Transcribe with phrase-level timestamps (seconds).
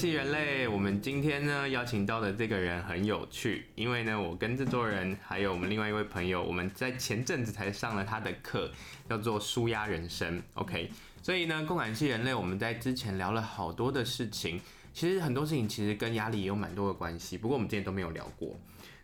[0.00, 8.72] 系人类，我们今天呢邀请到的这个人很有趣，因为呢我跟制作人还有我们另外一位朋友，我们在前阵子才上了他的课，
[9.06, 10.42] 叫做舒压人生。
[10.54, 10.90] OK，
[11.22, 14.58] 所以呢共感系人类，我们在之前聊了好多的事情，
[14.94, 18.58] 其实很多事情其实跟压力也有蛮多的关系，不过我们之前都没有聊过。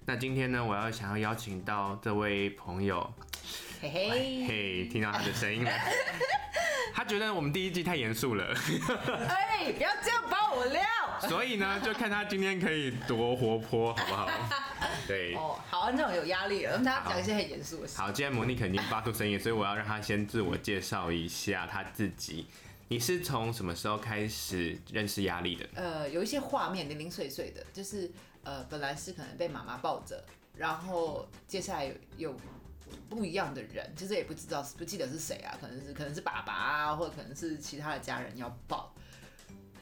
[0.06, 3.12] 那今天呢，我要想要邀请到这位朋友，
[3.80, 5.70] 嘿嘿嘿，听到他的声音了。
[6.94, 8.54] 他觉得我们第一季太严肃了，
[9.28, 10.80] 哎、欸，不要这样把我撂。
[11.28, 14.30] 所以呢，就看他今天可以多活泼，好不好？
[15.06, 17.98] 对，哦，好，那种有压力了，我们大家讲一些很严肃的事。
[17.98, 22.46] 好，今天模拟肯定发出声音，所以我要让他先自我介绍一下他自己。
[22.88, 25.68] 你是从什么时候开始认识压力的？
[25.74, 28.10] 呃，有一些画面零零碎碎的，就是
[28.42, 30.24] 呃，本来是可能被妈妈抱着，
[30.54, 31.92] 然后接下来有
[32.30, 32.36] 有。
[33.08, 35.56] 不一样的人，其实也不知道，不记得是谁啊？
[35.60, 38.92] 可能是可能是爸爸啊，或者可能是其他的家人要抱，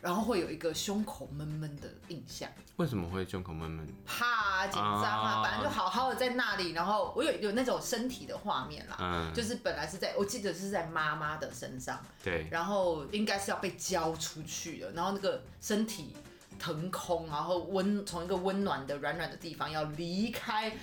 [0.00, 2.48] 然后会有一个胸口闷闷的印象。
[2.76, 3.86] 为什么会胸口闷闷？
[4.04, 6.72] 怕紧张啊，反正就好好的在那里。
[6.72, 16.16] 然后我有有那种身体的画面啦，嗯，就是本来是在我记得是在妈妈的身上，对，然后应该是要被交出去的，然后那个身体
[16.58, 20.76] 腾空，然后温从一个温暖的软软的地方要离开。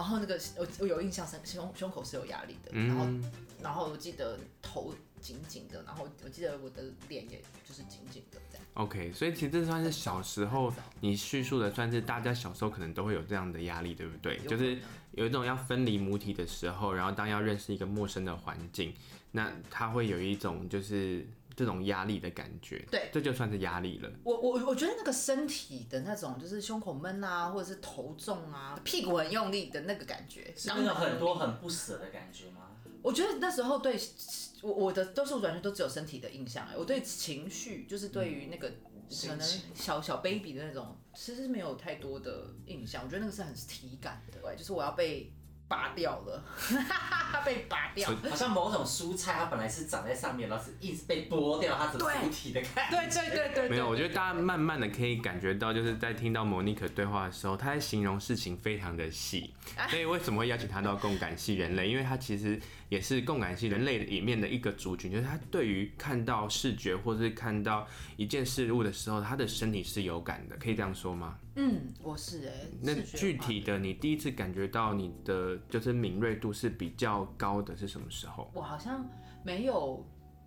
[0.00, 8.66] 然后那个我我有印象是胸胸口是有压力的，然后、嗯、然后我记得头紧紧的，然后我记得我的脸也就是紧紧的这样。
[8.72, 14.38] OK，所以其实这算是小时候你叙述的，算是大家小时候可能都会有这样的压力，对不对？
[14.48, 14.78] 就是
[15.12, 18.94] 有一种要分离母体的时候，然后当要认识一个陌生的环境，
[19.32, 21.26] 那他会有一种就是。
[21.60, 24.10] 这种压力的感觉，对，这就算是压力了。
[24.24, 32.70] 我我我觉得那个身体的那种，就是胸口闷啊，或者是头重啊，屁股很用力的那个感觉，是那种很多很不舍的感觉吗？
[33.02, 34.00] 我觉得那时候对
[34.62, 38.70] 我我的都是完全都只有身体的印象哎，我对情绪就是对于那个
[39.28, 43.04] 可能小小 baby 的那种，其实没有太多的印象。
[43.04, 45.30] 我觉得那个是很体感的，对，就是我要被。
[45.70, 46.42] 拔掉了，
[47.46, 52.96] 被拔掉，好像某种蔬菜，它本来是长在上面，然后是一直被剥掉，它整体的感觉。
[52.96, 59.54] 对对对对，没有，我觉得大家慢慢的可以感觉到，就是在听到莫妮可对话的时候，她在形容事情非常的细。
[59.88, 61.88] 所以为什么会邀请她到共感系人类？
[61.88, 71.38] 因为她其实也是共感性人类里面的一个族群，就是他对于看到视觉或是看到一件事物的时候，他的身体是有感的，可以这样说吗？
[71.56, 72.52] 嗯，我是哎。
[72.82, 75.58] 那具体的，你第一次感觉到你的。
[75.70, 78.50] 就是敏锐度是比较高的，是什么时候？
[78.52, 79.08] 我好像
[79.44, 80.04] 没有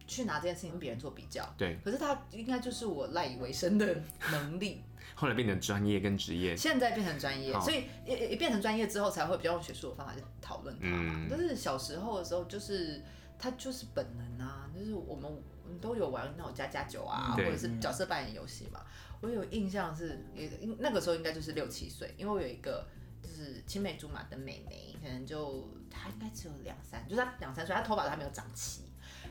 [0.08, 1.78] 去拿这件事情跟别人做比较，对。
[1.84, 4.84] 可是它应该就是我赖以为生的能力。
[5.16, 11.14] 后来变成专业跟职业，现在变成专业，所以也也变成专业之后才会比较用学术的方法去讨论它嘛。
[11.16, 11.28] 嗯。
[11.30, 13.02] 但是小时候的时候，就是
[13.38, 15.32] 它就是本能啊，就是我们
[15.64, 18.80] 我们都有玩那种家家酒啊，或者是角色扮演游戏嘛。
[19.22, 20.50] 我有印象是，也
[20.80, 22.86] 那个时候应该就是六七岁，因为我有一个。
[23.24, 28.82] 就是青梅竹马的妹妹，可能就她应该只有两三，就是她两三岁，她头发都还没有长齐。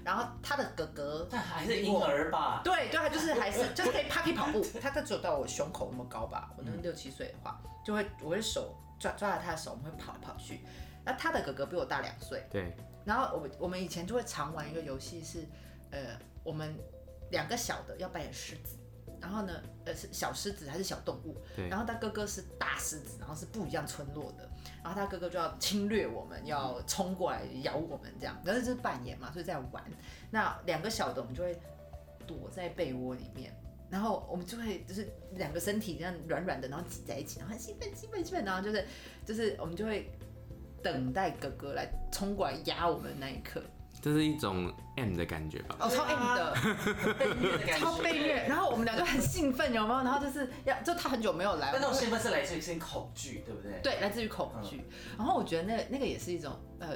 [0.04, 2.60] 然后他的哥哥，他还是婴儿吧？
[2.64, 6.50] 对对，他就是 还是就是可以，她可以跑步，他他只有到我胸口那么高吧？
[6.58, 10.60] 我那六七岁的话，就会我会手抓抓着他的手，我们会跑来跑去。
[11.04, 12.76] 那他的哥哥比我大两岁，对。
[13.04, 15.44] 然后我们我们以前就会常玩一个游戏是，
[15.90, 16.72] 呃，我们
[17.30, 18.78] 两个小的要扮演狮子。
[19.20, 19.52] 然后呢，
[19.84, 21.36] 呃，是小狮子还是小动物？
[21.70, 24.48] 然后他哥哥是大狮子，然后是不一样村落的。
[24.82, 28.37] 然后他哥哥就要侵略我们，要冲过来咬我们这样。
[28.44, 29.84] 但是这是扮演嘛，所以在玩。
[30.31, 31.56] 那两个小的我们就会
[32.26, 33.53] 躲在被窝里面，
[33.91, 38.84] 然后我们就会就是两个身体这样软软的，然后挤在一起，然后很兴奋兴奋兴奋，然后就是
[39.25, 40.10] 就是我们就会
[40.82, 43.62] 等待哥哥来冲过来压我们那一刻。
[44.02, 45.76] 这是一种 M 的感觉吧？
[45.78, 46.54] 哦，超 M 的，
[47.78, 48.48] 超被虐。
[48.48, 50.02] 然后我们两个很兴奋，有没有？
[50.02, 51.70] 然后就是要，就他很久没有来。
[51.72, 53.78] 那种兴奋是来自于一些恐惧，对不对？
[53.81, 54.78] 对，来自于恐惧。
[54.78, 56.88] 嗯、然后我觉得那那个也是一种，呃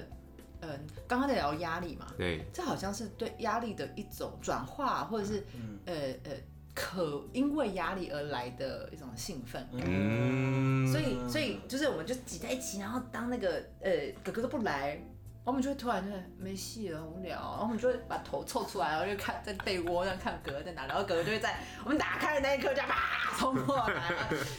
[0.61, 0.71] 呃，
[1.07, 5.95] 刚刚在聊压力嘛，对，这好像是对压力的一种转化，或者是、嗯、呃
[6.25, 6.33] 呃，
[6.75, 9.65] 可因为压力而来的一种兴奋。
[9.71, 13.93] 嗯，所以所以就是我们就挤在一起，然后当那个呃
[14.25, 15.01] 哥哥都不来。
[15.47, 24.03] 我们就会突然就没戏了，无聊，然后我们就会把头凑出来，然后就看在被窝上看哥哥在哪，然后哥哥就会在我们打开的那一刻就啪冲过来，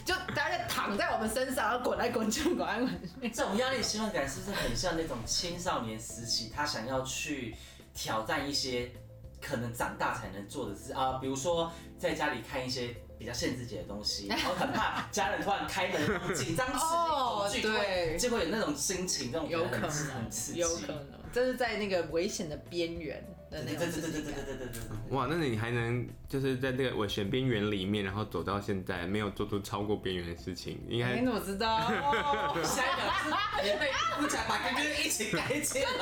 [0.05, 2.89] 就大家就躺在我们身上，然后滚来滚去，滚来滚
[3.21, 3.29] 去。
[3.29, 7.53] 这种压力兴奋感是不是很像那种青少年时期，他想要去
[7.93, 8.89] 挑战一些
[9.41, 11.19] 可能长大才能做的事啊？
[11.21, 11.69] 比如说
[11.99, 12.95] 在家里看一些。
[13.17, 16.79] 比较限制自己的东西，然后很怕家人突然开门，紧张、刺激、
[17.11, 23.25] 恐惧，对，就会有那种心情，这种有可能，很刺激，有可能，这是在那个危险的边缘。
[23.49, 24.33] 的那种刺激感。
[25.11, 31.17] 哇，那你还能就是在这个我选边缘里面，然后走到现在，没有做出超过边缘的事情，应该？
[31.17, 31.79] 你怎么知道？
[32.61, 33.29] 下一秒是
[33.65, 33.89] 也被
[34.19, 35.85] 不讲把跟跟一起改起来。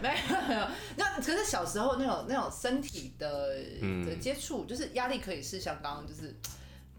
[0.00, 0.14] 没有
[0.46, 0.60] 没有，
[0.96, 3.56] 那可是小时候那种那种身体的
[4.04, 6.34] 的接触，就是压力可以是像刚刚就是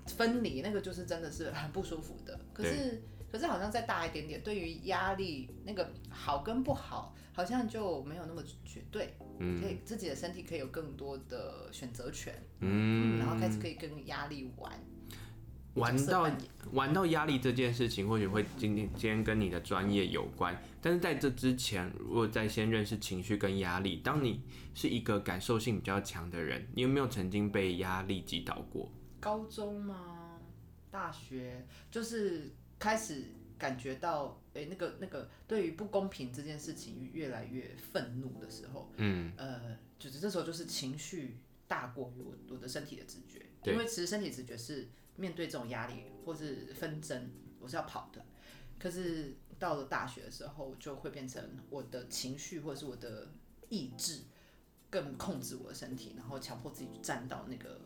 [0.07, 2.39] 分离，那个就是真的是很不舒服的。
[2.53, 9.13] 可是可是好像再大一点点，对于压力那个好跟不好，好像就没有那么绝对。
[9.39, 12.33] 嗯，可以自己的身体可以有更多的选择权。
[12.61, 14.71] 嗯，然后开始可以跟压力玩。
[15.75, 16.31] 玩到
[16.71, 24.41] 玩到压力这件事情，或许会今天今天跟你的专业有关，但是在这之前，如果在先认识情绪跟压力，当你
[24.73, 28.89] 是一个感受性比较强的人，你有没有曾经被压力击倒过？
[29.19, 30.39] 高中吗？
[30.89, 33.25] 大学就是开始
[33.57, 41.37] 感觉到，哎、欸，那个那个对于不公平这件事情越来越愤怒的时候，嗯，呃，就是这时候就是情绪
[41.67, 44.87] 大过于我我的身体的直觉，对因为其实身体直觉是。
[45.15, 47.29] 面对这种压力或是纷争，
[47.59, 48.25] 我是要跑的。
[48.77, 53.29] 可是到了大学的时候，就会变成我的情绪或者是我的
[53.69, 54.23] 意志
[54.89, 57.79] 更控制我的身体，然后强迫自己站到那个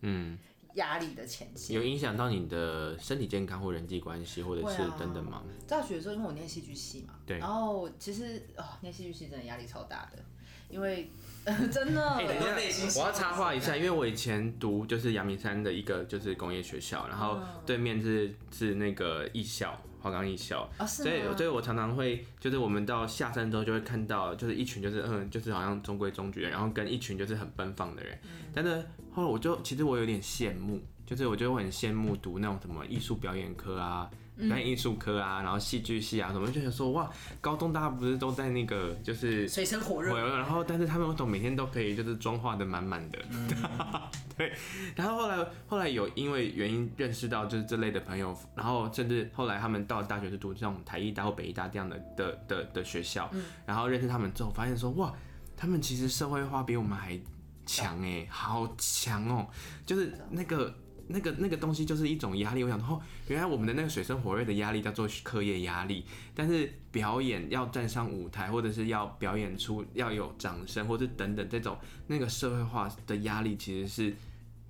[0.00, 0.38] 嗯
[0.74, 1.74] 压力的前线。
[1.74, 5.42] 有影响到你的身体健康或人际关系，或者是等等吗？
[5.66, 10.24] 大学的时候，因为我念戏剧系嘛，对，然后其实哦，念戏剧系真的压力超大的，
[10.68, 11.10] 因为。
[11.72, 34.08] 真的，欸、等一下，我要插话一下，因为我以前读就是阳明山的一个就是工业学校，然后对面是是那个艺校，华冈艺校，哦、所以所以我常常会就是我们到下山之后就会看到就是一群就是嗯就是好像中规中矩的，然后跟一群就是很奔放的人，嗯、但是后来我就其实我有点羡慕，就是我就会很羡慕读那种什么艺术表演科啊。
[34.36, 37.08] 表演艺术科啊，然后戏剧系啊，什么就想说哇，
[37.40, 43.18] 高中大家不是都在那个就是水深火热，然后但是他们为什么每天都可以就是妆化的满满的？
[43.30, 43.48] 嗯、
[44.36, 44.52] 对，
[44.96, 55.12] 然后后来后来有因为原因认识到就是这类的朋友，然后甚至后来他们到了大学是读这种台艺大或北艺大这样的的的的学校，嗯、然后认识他们之后，发现说哇，
[55.56, 57.20] 他们其实社会化比我们还
[57.66, 59.46] 强哎，好强哦，
[59.84, 60.74] 就是那个。
[61.12, 66.04] 那个那个东西就是一种压力，我想哦，原来我们的那个水深火热的压力叫做课业压力，
[66.34, 71.76] 但是表演要站上舞台，或者是要表演出要有掌声，或者等等这种
[72.06, 74.16] 那个社会化的压力，其实是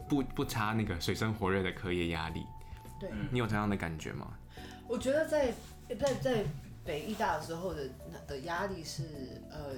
[0.08, 2.42] 不不差那个水深火热的课业压力。
[3.00, 4.26] 对，你有这样的感觉吗？
[4.88, 5.54] 我觉得在
[5.98, 6.44] 在在
[6.84, 7.88] 北艺大的时候的
[8.26, 9.04] 的压力是
[9.50, 9.74] 呃。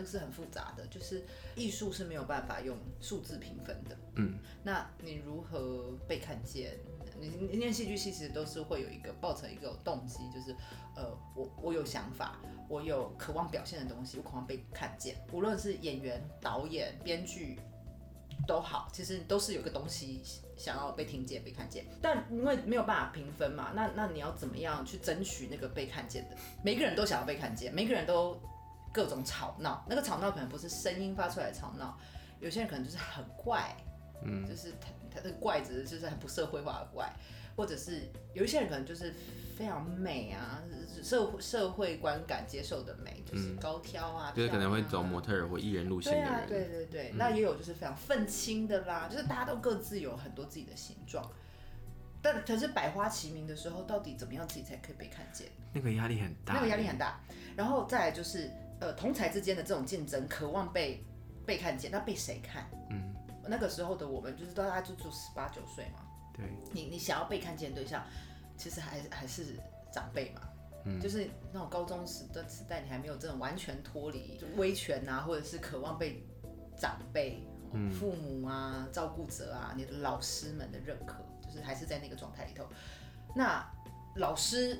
[0.00, 1.22] 那个是很复杂的，就是
[1.54, 3.94] 艺术是没有办法用数字评分的。
[4.14, 6.78] 嗯，那你如何被看见？
[7.20, 10.56] 你念戏剧系其实都是会有一个抱成一个动机，就是
[10.96, 15.16] 呃，我我有想法，我有渴望表现的东西，我渴望被看见。
[15.32, 17.58] 无论是演员、导演、编剧
[18.46, 20.22] 都好，其实都是有个东西
[20.56, 21.84] 想要被听见、被看见。
[22.00, 26.36] 但因为没有办法评分嘛，那那你要怎么样去争取那个被看见的？
[26.64, 28.40] 每个人都想要被看见，每个人都。
[28.92, 31.96] 各种吵闹，那个吵闹可能不是声音发出来的吵闹，
[32.40, 33.76] 有些人可能就是很怪，
[34.24, 37.08] 嗯，就是他他的怪只是就是很不社会化的怪，
[37.56, 38.02] 或者是
[38.34, 39.14] 有一些人可能就是
[39.56, 40.60] 非常美啊，
[41.02, 51.24] 社社会观感接受的美，就是高挑啊，就是可能会走模特儿或艺人路线的人，对啊，对对对，嗯、那也有就是非常愤青的啦，就是大家都各自有很多自己的形状，
[52.20, 55.46] 但可是百花齐鸣的时候，到底怎么样自己才可以被看见？
[55.72, 57.20] 那个压力很大，那个压力很大，
[57.56, 58.50] 然后再来就是。
[58.80, 61.04] 呃，同才之间的这种竞争，渴望被
[61.44, 62.66] 被看见，那被谁看？
[62.88, 63.14] 嗯，
[63.46, 66.00] 那个时候的我们，就是大家就就十八九岁嘛。
[66.32, 68.02] 对，你你想要被看见的对象，
[68.56, 69.58] 其实还还是
[69.92, 70.40] 长辈嘛。
[70.86, 76.26] 嗯，就是那种高中时的时代，你还没有这种完全脱离威权啊，或者是渴望被
[76.74, 77.46] 长辈、
[77.92, 82.64] 父母啊、照顾者啊、你的老师们的认可，就是还是在那个状态里头。
[83.34, 83.62] 那
[84.16, 84.78] 老师。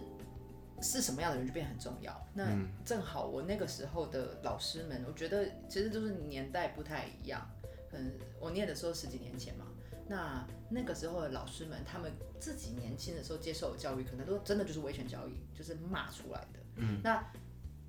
[0.83, 2.27] 是什么样的人就变很重要。
[2.35, 7.49] 那正好我那个时候的老师们，我觉得其实就是年代不太一样。
[7.93, 9.67] 嗯，我念的时候十几年前嘛。
[10.09, 16.61] 那那个时候的老师们，他们自己年轻的时候接受的教育，可能都真的就是威权教育，就是骂出来的。
[16.77, 17.01] 嗯。
[17.03, 17.25] 那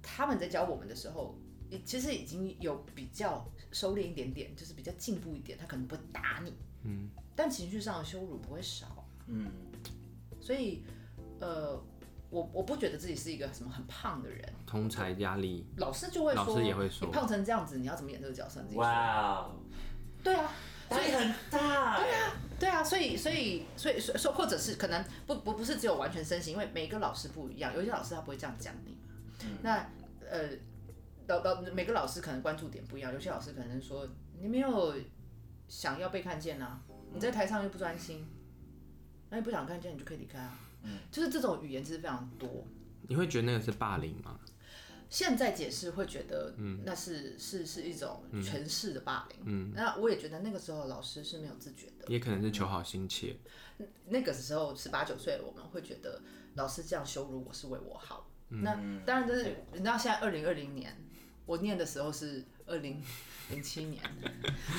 [0.03, 1.35] 他们在教我们的时候，
[1.85, 5.57] 其实已经有比较收敛一点点，就是比较进步一点。
[5.57, 6.53] 他可能不会打你。
[6.83, 7.09] 嗯。
[7.35, 9.07] 但情绪上的羞辱不会少。
[9.27, 9.49] 嗯。
[10.41, 10.83] 所以，
[11.39, 11.81] 呃。
[12.31, 18.63] 我我不觉得自己是一个什么很胖的人，通才压力，老师就会说，老师也会说，你胖成这样子，你要怎么演这个角色？
[18.75, 19.51] 哇，Wow.
[20.23, 20.49] 对啊，
[20.89, 28.97] 所以很大，对啊，对啊，所以所以所以说，或者是可能不不不是只有完全身形，因为每个老师不一样，有些老师他不会这样讲你，
[29.43, 29.89] 嗯、那
[30.29, 30.49] 呃，
[31.27, 34.07] 老老每个老师可能关注点不一样，有些老师可能说
[34.39, 34.95] 你没有
[35.67, 36.79] 想要被看见呐、啊，
[37.11, 38.25] 你在台上又不专心，
[39.29, 40.57] 那你不想看见你就可以离开啊。
[40.83, 42.65] 嗯，就是这种语言其实非常多。
[43.07, 44.39] 你会觉得那个是霸凌吗？
[45.09, 49.39] 现在解释会觉得，嗯那是、嗯、是是一种权势的霸凌。
[49.43, 53.37] 嗯，那我也觉得那个时候老师是没有自觉的，也可能是求好心切。
[53.79, 56.21] 嗯、那个时候十八九岁，我们会觉得
[56.55, 58.31] 老师这样羞辱我是为我好。
[58.51, 60.95] 嗯、那当然就是，你知道现在二零二零年，
[61.45, 63.03] 我念的时候是二零
[63.51, 64.01] 零七年，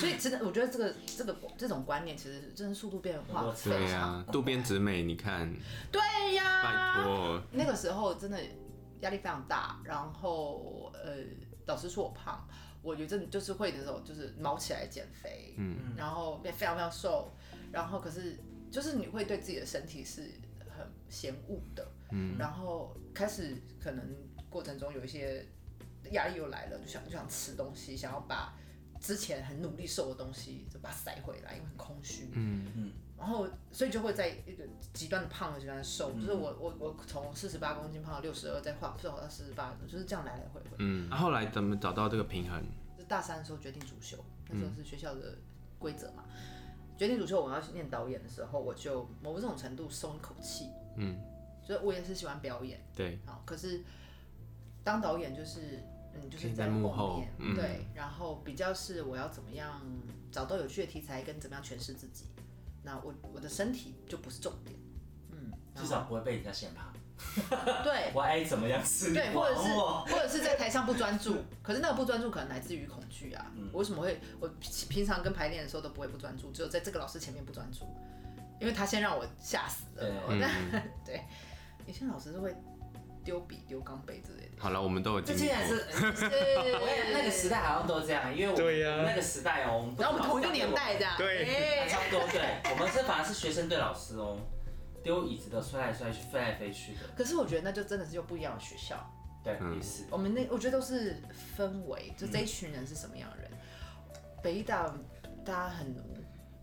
[0.01, 3.87] 所以真的我觉得这个这个这种观念其实真的速度变化非常快。
[3.87, 5.55] 对呀，渡边直美，你看。
[5.93, 6.63] 对呀。
[6.63, 7.43] 拜托。
[7.53, 8.41] 那个时候真的。
[9.03, 11.17] 压力非常大，然后呃，
[11.67, 12.47] 老师说我胖，
[12.83, 17.35] 我觉得就是会那种就是毛起来减肥，嗯，然后变非常非常瘦，
[17.73, 18.39] 然后可是
[18.71, 20.31] 就是你会对自己的身体是
[20.71, 24.07] 很嫌恶的，嗯，然后开始可能
[24.49, 25.45] 过程中有一些
[26.11, 28.55] 压力又来了，就想就想吃东西，想要把
[29.01, 32.93] 之前很努力瘦的东西就把它塞回来，因为很空虚，嗯嗯。
[33.17, 40.77] 然后，所以就会在一个极端的胖和极端的瘦，嗯、就是我我我从四十八公斤胖到六十二，再胖瘦到四十八，就是这样来来回回。
[40.81, 42.61] 嗯，后来怎么找到这个平衡？
[42.99, 44.17] 就大三的时候决定主修，
[44.49, 45.39] 那时候是学校的
[45.79, 46.25] 规则嘛。
[46.35, 50.71] 嗯、决定主修，我要去念导演的时候，我就某种程度松一口气。
[50.97, 51.17] 嗯，
[51.63, 52.81] 所以我也是喜欢表演。
[52.93, 53.21] 对。
[53.25, 53.85] 好，可是
[54.83, 55.81] 当导演就是
[56.15, 57.23] 嗯，就是在幕后
[57.55, 59.81] 对，然后比较是我要怎么样
[60.31, 62.27] 找到有趣的题材，跟怎么样诠释自己。
[62.83, 64.77] 那我我的身体就不是重点，
[65.31, 66.93] 嗯，至少不会被人家嫌胖。
[67.85, 69.15] 对，我爱怎么样吃？
[69.15, 69.71] 对，或者是
[70.13, 73.53] 或者是在台上不专注，可是那个不专注可能来自于恐惧啊。
[73.73, 74.49] 我为什么会我
[74.89, 77.87] 平常跟排练的时候都不会不专注，只有在这个老师前面不专注，
[78.61, 80.05] 因为他先让我吓死了。
[81.07, 81.23] 对，
[81.87, 82.55] 以前老师是会。
[83.25, 84.53] 丢笔、丢钢杯之类的。
[84.59, 85.49] 好了，我们都有经历过。
[85.49, 85.75] 这竟然是，
[86.81, 91.15] 我也那个时代好像都这样，因为我们那个时代哦，然后我们同一个年代这样。
[91.17, 92.27] 对，差不多。
[92.29, 94.39] 对，我们是反而是学生对老师哦，
[95.03, 97.01] 丢椅子的摔来摔去、飞来飞去的。
[97.17, 98.97] 可是我觉得那就真的是又不一样的学校。
[99.45, 100.05] 对，也是。
[100.11, 101.21] 我们那我觉得都是
[101.57, 103.51] 氛围，就这一群人是什么样的人。
[104.43, 104.95] 北艺大
[105.45, 106.03] 大家很奴。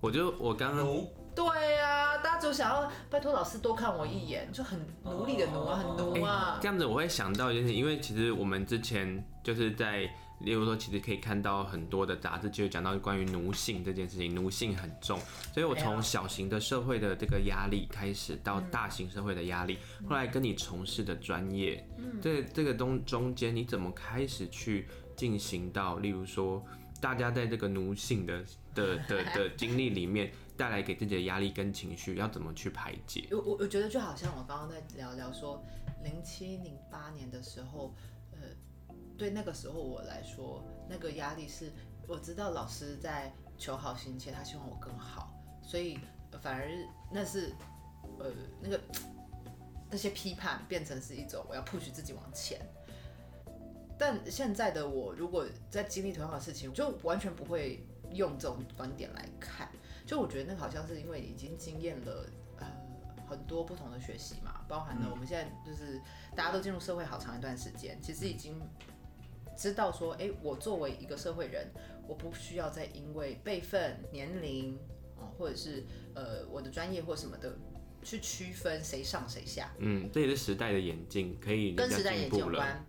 [0.01, 0.87] 我就我刚刚。
[1.35, 6.61] 对呀、啊，大家就想要拜托老师多看我一眼，就很努力的努啊，很努啊、欸。
[6.61, 10.01] 这样子我会想到就是，因为其实我们之前就是在，
[10.41, 15.17] 例如说，其实可以看到很多的杂志，就有讲到关于奴性这件事情，奴性很重。
[15.53, 19.77] 所以我从小型的社会的这个压力开始，到大型社会的压力，
[20.09, 21.87] 后来跟你从事的专业，
[22.21, 26.61] 这这个东中间你怎么开始去进行到，例如说，
[26.99, 28.43] 大家在这个奴性的
[28.75, 30.31] 的的的经历里面。
[30.59, 33.29] 带来给自己的压力跟情绪要怎么去排解？
[33.31, 35.63] 我我我觉得就好像我刚刚在聊聊说，
[36.03, 37.95] 零七零八年的时候，
[38.33, 38.39] 呃，
[39.17, 41.71] 对那个时候我来说，那个压力是
[42.05, 45.97] 我知道老师在求好心切，他希望我更好，所以
[46.41, 46.69] 反而
[47.09, 47.53] 那是
[48.17, 48.29] 呃
[48.61, 48.81] 那个
[49.89, 52.59] 那些批判变成是一种我要 push 自己往前。
[53.97, 59.69] 但现在的我，如果在经历同样的事情，就完全不会用这种观点来看。
[60.09, 62.25] 就我觉得那个好像是因为已经经验了
[62.57, 62.65] 呃
[63.27, 66.01] 很多不同的学习嘛，包含了我们现在就是
[66.35, 68.59] 大家都进入社会好长一段时间，其实已经
[69.55, 71.67] 知道说，哎，我作为一个社会人，
[72.07, 74.75] 我不需要再因为辈分、年龄
[75.15, 75.85] 啊，或者是
[76.15, 77.55] 呃我的专业或什么的
[78.01, 79.69] 去区分谁上谁下。
[79.77, 82.83] 嗯，这也是时代的眼镜，可以跟时代眼镜有关，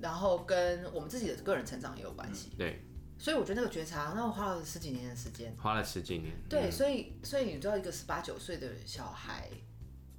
[0.00, 2.48] 然后跟我们自己的个人成长也有关系。
[2.54, 2.82] 嗯，对。
[3.22, 6.34] 所以我觉得那个觉察，那我花了十几年的时间，花了十几年。
[6.48, 9.48] 对，所以所以你知道，一个十八九岁的小孩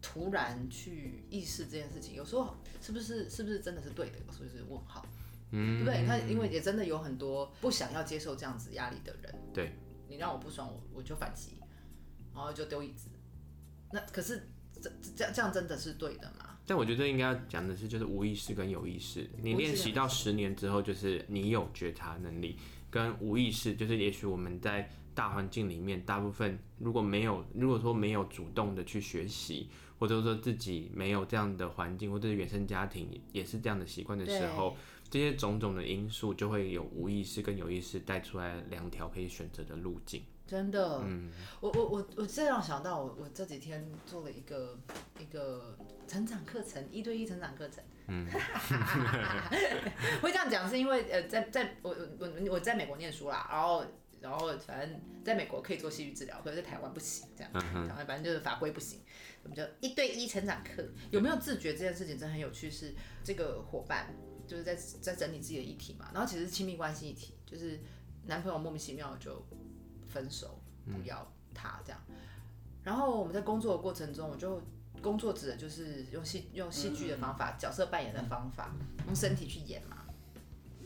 [0.02, 4.20] 突然去意识这件事情，有时候是不是是不是真的是对的？
[4.26, 5.06] 有时候是问号，
[5.52, 6.02] 嗯，对不对？
[6.02, 9.36] 你看，因为也真的有很多不想要接受这样子压力的人。
[9.54, 9.74] 对，
[10.08, 11.58] 你让我不爽，我我就反击，
[12.34, 13.10] 然后就丢椅子。
[13.92, 14.48] 那可是
[14.82, 16.58] 这这样这样真的是对的吗？
[16.66, 19.30] 但我觉得应该要讲的是，就是无意识跟有意识。
[19.42, 22.58] 你练习到十年之后，就是你有觉察能力。
[22.94, 34.78] 跟无意识，就是也许我们在大环境里面，大部分如果没有，如果说没有主动的去学习，或者说自己没有这样的环境，或者是原生家庭也是这样的习惯的时候，
[35.10, 40.22] 这些种种的因素就会有无意识跟有意识带出来两条可以选择的路径。
[40.46, 41.32] 真的，嗯，
[41.62, 44.78] 我我我我这样想到，我我这几天做了一个
[45.20, 47.84] 一个成长课程，一对一成长课程。
[48.08, 48.28] 嗯，
[50.22, 53.86] 会这样讲是因为呃，在在我我我在美国念书啦，然后
[54.20, 59.00] 然后反正在美国可以做戏剧治疗，可是在台湾不行，这样，台湾反正就是法规不行，
[59.44, 60.86] 我们就一对一成长课。
[61.12, 62.70] 有没有自觉这件事情真的很有趣？
[62.70, 64.14] 是这个伙伴
[64.46, 66.12] 就是在在整理自己的议题嘛。
[66.14, 67.80] 然后其实亲密关系议题，就是
[68.26, 69.42] 男朋友莫名其妙就
[70.14, 72.00] 分手，不要他这样。
[72.10, 72.16] 嗯、
[72.84, 74.62] 然后我们在工作的过程中，我就
[75.02, 78.74] 工作指的就是用戏用戏剧的方法，嗯、角色扮演的方法，
[79.08, 80.06] 用身体去演嘛。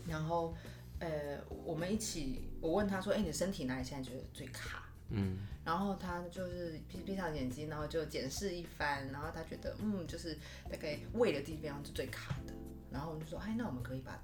[0.07, 0.55] 然后
[0.99, 10.37] 呃，我们一起，我问他说：“哎、欸，你的身体哪里现在觉得最卡？”嗯，然后他就是闭闭上眼睛，然后就检视一番，然后他觉得嗯，就是
[10.69, 12.53] 大概胃的地方是最卡的，
[12.91, 14.19] 然后我们就说，哎，那我们可以把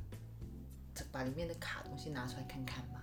[0.96, 3.03] 这把里面的卡东西拿出来看看嘛，这样，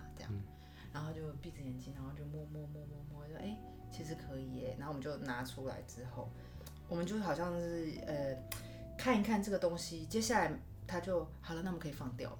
[0.93, 3.57] 然后就闭着眼睛，然后就摸摸摸摸摸，就，哎，
[3.91, 6.29] 其实可以耶，然后我们就拿出来之后，
[6.87, 8.35] 我们就好像是呃
[8.97, 10.51] 看一看这个东西，接下来
[10.85, 12.37] 他就好了，那我们可以放掉了。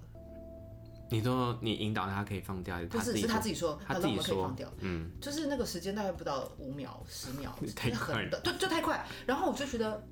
[1.10, 9.06] 你说你引导他可以放掉，不是，是他自己说，他自己说可以放掉，嗯，就是那个时间大概不到五秒、十秒， 太快的，对，就太快。
[9.26, 10.02] 然后我就觉得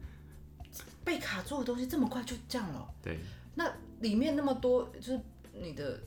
[1.03, 3.19] 被卡住的东西这么快就这样了，对。
[3.55, 5.21] 那里面那么多，就是
[5.53, 5.99] 你的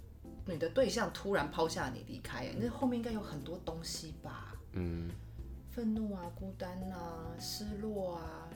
[0.45, 4.55] 你的对象突然抛下你离开，那后面应该有很多东西吧？
[4.73, 5.09] 嗯，
[5.71, 8.49] 愤怒啊，孤单啊，失落啊，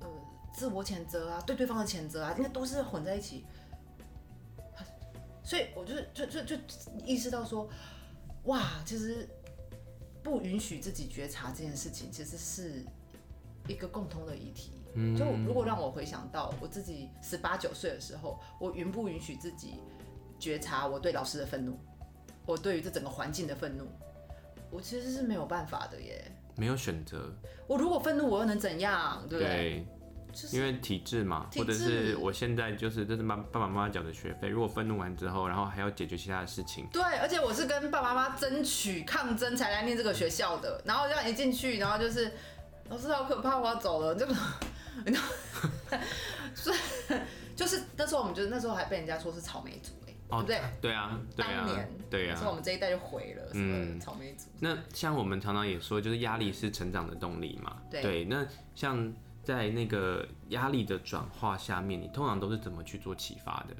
[0.00, 0.08] 呃，
[0.52, 3.44] 自我谴责啊，对对方的谴责啊，应该都是混在一起。
[5.42, 6.56] 所以我就就就就
[7.04, 7.68] 意识到说，
[8.44, 9.28] 哇，其实
[10.22, 12.82] 不允许自己觉察这件事情，其实是
[13.68, 14.70] 一个共通的议题。
[14.94, 19.80] 嗯，就如果让我回想到我自己十八九岁的时候，我允不允许自己
[20.44, 21.78] 觉察我对老师的愤怒，
[22.44, 23.88] 我对于这整个环境的愤怒，
[24.70, 26.30] 我其实是没有办法的耶。
[26.54, 27.34] 没有选择。
[27.66, 29.26] 我如果愤怒，我又能怎样？
[29.26, 29.54] 对不对？
[29.54, 29.86] 对
[30.50, 36.86] 因为体制嘛，或者是我现在就是这是妈爸爸妈妈缴的学费，如果愤怒完之后，然后还要解决其他的事情。
[36.92, 42.32] 对，而且我是跟爸爸妈妈争取抗争才来念这个学校的，然后这样一进去，然后就是
[42.90, 44.34] 老师好可怕，我要走了，这个，
[46.54, 46.76] 所以
[47.54, 49.92] 就是那时候我们觉得那时候还被人家说是草莓族
[50.28, 50.80] 哦、对不对？
[50.80, 54.48] 对啊，对啊，当年对啊，所以我们这一代就毁了，什么草莓族。
[54.60, 59.12] 那像我们常常也说，就是压力是成长的动力嘛，对，对，那像。
[59.44, 63.76] 在那个压力的转化下面，你通常都是怎么去做启发的？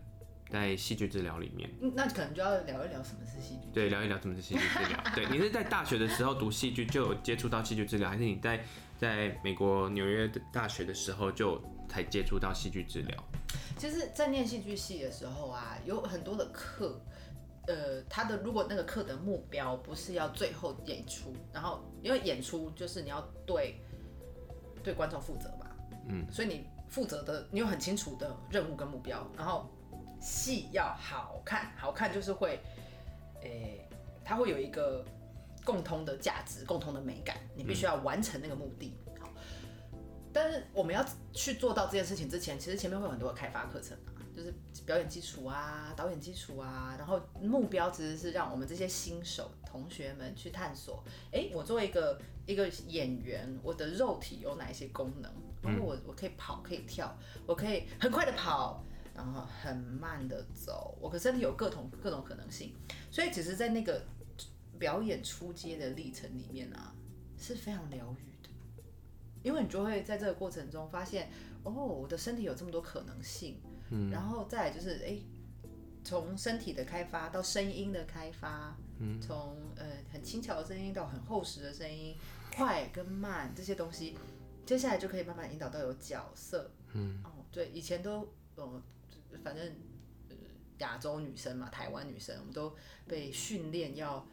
[0.50, 3.70] 在戏剧治疗里面，那可能就要聊一聊什么是戏剧。
[3.72, 5.02] 对，聊一聊什么是戏剧治疗。
[5.16, 8.62] 对，你是在大学的时候读戏剧就有接触到戏剧治疗，还是你在
[8.98, 13.24] 在美国纽约的大学的时候就才接触到戏剧治疗？
[13.78, 17.00] 其实，在念戏剧系的时候啊，有很多的课，
[17.66, 23.76] 呃，他的如果那个课的目标不是要最后演出，然后因为演出就是你要对。
[24.82, 25.66] 对观众负责嘛，
[26.10, 29.66] 嗯，所以你负责的，你有很清楚的任务跟目标，然后
[30.20, 32.60] 戏要好看，好看就是会，
[33.40, 33.88] 诶，
[34.22, 35.02] 它会有一个
[35.64, 38.94] 共通的价值，共通的美感，你必须要完成那个目的。
[39.03, 39.03] 好，
[40.34, 44.52] 但是我们要去做到这件事情之前，其实前面会有很多的开发课程啊，就是
[44.84, 52.20] 表演基础啊，导演基础啊，然后目标其实是让我们这些新手同学们去探索，诶，我作为一个。
[52.46, 55.32] 一个演员，我的肉体有哪一些功能？
[55.62, 57.16] 因为我我可以跑，可以跳，
[57.46, 62.74] 我可以很快的跑，然后很慢的走，我可身体有各种各种可能性。
[63.10, 64.04] 所以，其实，在那个
[64.78, 66.94] 表演出街的历程里面啊，
[67.38, 68.33] 是非常疗愈的，
[69.44, 71.30] 因为你就会在这个过程中发现，
[71.62, 73.60] 哦，我的身体有这么多可能性。
[73.90, 75.18] 嗯，然后再来就是，哎，
[76.02, 82.16] 从身体的开发到声音的开发，嗯，从呃很轻巧的声音到很厚实的声音。
[82.56, 84.16] 快跟慢这些东西，
[84.64, 86.70] 接下来就可以慢慢引导到有角色。
[86.92, 88.80] 嗯，哦，对，以前都，呃，
[89.42, 89.66] 反正，
[90.28, 90.36] 呃，
[90.78, 92.72] 亚洲女生嘛，台湾女生，我们都
[93.08, 94.24] 被训练要，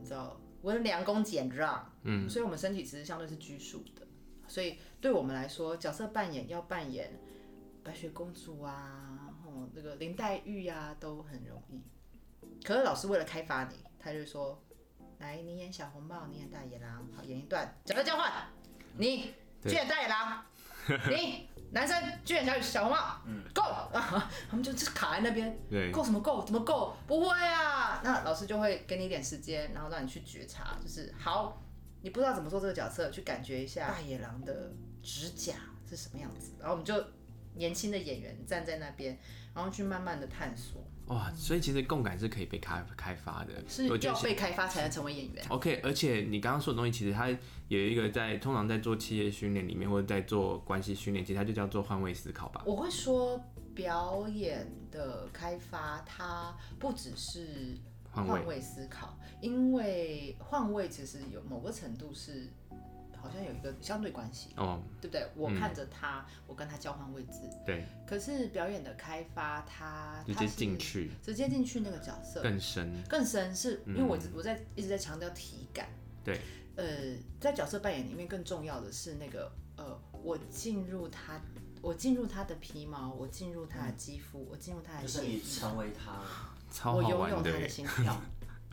[0.00, 1.92] 你知道，温良恭俭让。
[2.04, 4.06] 嗯，所以我们身体其实相对是拘束的。
[4.50, 7.18] 所以对我们来说，角色扮演要扮演
[7.82, 11.80] 白雪公主啊，哦，那个林黛玉啊，都很容易。
[12.64, 14.62] 可是老师为了开发你，他就说。
[15.20, 18.32] 来，你演小红帽，你演大野狼，好，演一段角色交换。
[18.96, 20.42] 你去演大野狼，
[21.10, 26.42] 你男生去演小小红帽，嗯，Go 啊， 他们就卡在那边，对，Go 什么 Go？
[26.42, 26.94] 怎么 Go？
[27.06, 31.62] 不会啊，那老师就会给你一点时间，然后让你去觉察，就是好，
[32.02, 35.54] 你不知道怎么做这个角色，去感觉一下大野狼的指甲
[35.88, 36.94] 是什么样子，然后我们就
[37.54, 39.18] 年轻的演员站在那边，
[39.54, 40.82] 然后去慢慢的探索。
[41.06, 45.44] 哇，所以其实共感是可以被开开发的，是要被开发才能成为演员。
[45.48, 47.28] OK，而且你刚刚说的东西，其实它
[47.66, 52.62] 有一个在通常在做企业训练里面，或者在做关系训练，其实它就叫做换位思考吧。
[52.64, 57.76] 我会说表演的开发，它不只是
[58.12, 62.48] 换位思考，因为换位其实有某个程度是
[63.16, 65.26] 好像有一个相对关系，哦，对不对？
[65.34, 67.84] 我看着他，嗯、我跟他交换位置，对。
[68.06, 75.88] 可是表演的开发，他直接进去，直接进去那个角色更深，更深，是因为我我在一直在强调体感，
[76.24, 76.40] 对。
[76.76, 76.86] 呃，
[77.38, 81.38] 在角色扮演里面，更重要的是那个呃，我进入他，
[81.82, 86.22] 我进入他的皮毛，我进入他的肌肤，我进入他的就是你成为他，
[86.70, 88.20] 超我拥有他的心跳，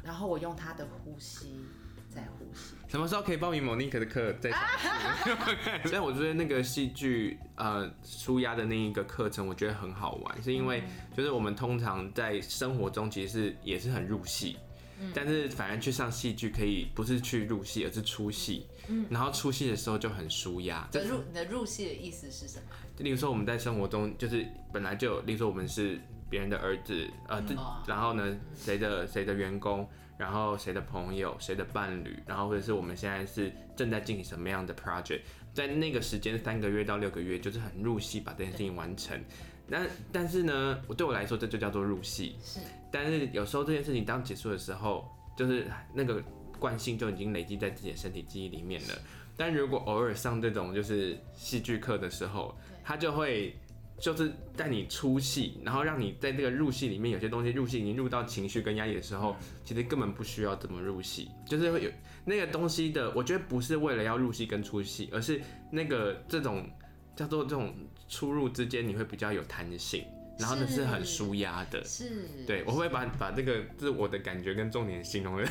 [0.03, 1.65] 然后我用他的呼吸
[2.09, 2.75] 在呼吸。
[2.87, 4.31] 什么时候可以报名 Monique 的课？
[4.33, 4.51] 在
[5.85, 10.83] 所以我觉得那个戏剧呃舒压的那一个课程，我觉得很好玩，是因为
[11.15, 14.57] 就是我们通常在生活中其实是也是很入戏。
[15.13, 18.65] 但是反而去上戏剧可以不是去入戏，而是出戏。
[18.87, 20.87] 嗯，然后出戏的时候就很舒压。
[20.89, 22.63] 就入你的入戏的意思是什么？
[22.95, 27.55] 就例如说我们在生活中就是本来就有，例如说我们是别人的儿子，呃，这、
[27.87, 29.87] 然后呢谁的谁的员工，
[30.17, 35.21] 然后谁的朋友，谁的伴侣，然后或者是我们现在是正在进行什么样的 project，
[35.53, 39.19] 在那个时间三个月到六个月，就是很入戏把这件事情完成。
[39.67, 42.35] 那但是呢，我对我来说这就叫做入戏。
[42.43, 42.59] 是。
[42.89, 46.23] 但是有时候这件事情当结束的时候，就是那个
[46.57, 48.95] 惯性就已经累积在自己的身体记忆里面了。
[49.35, 53.53] 但如果偶尔上这种就是戏剧课的时候，他就会
[53.99, 61.91] 就是带你出戏，然后让你在这个入戏里面有些东西入戏已经入到情绪跟压力的时候，其实根本不需要这么入戏，就是会有
[62.25, 63.11] 那个东西的。
[63.15, 66.69] 我觉得不是为了要入戏跟出戏，而是那个这种
[67.15, 67.73] 叫做这种。
[68.09, 70.05] 出入之间你会比较有弹性，
[70.39, 75.45] 然后呢是很舒压的，是，对，我会把把这个自我的感觉跟重点形容的。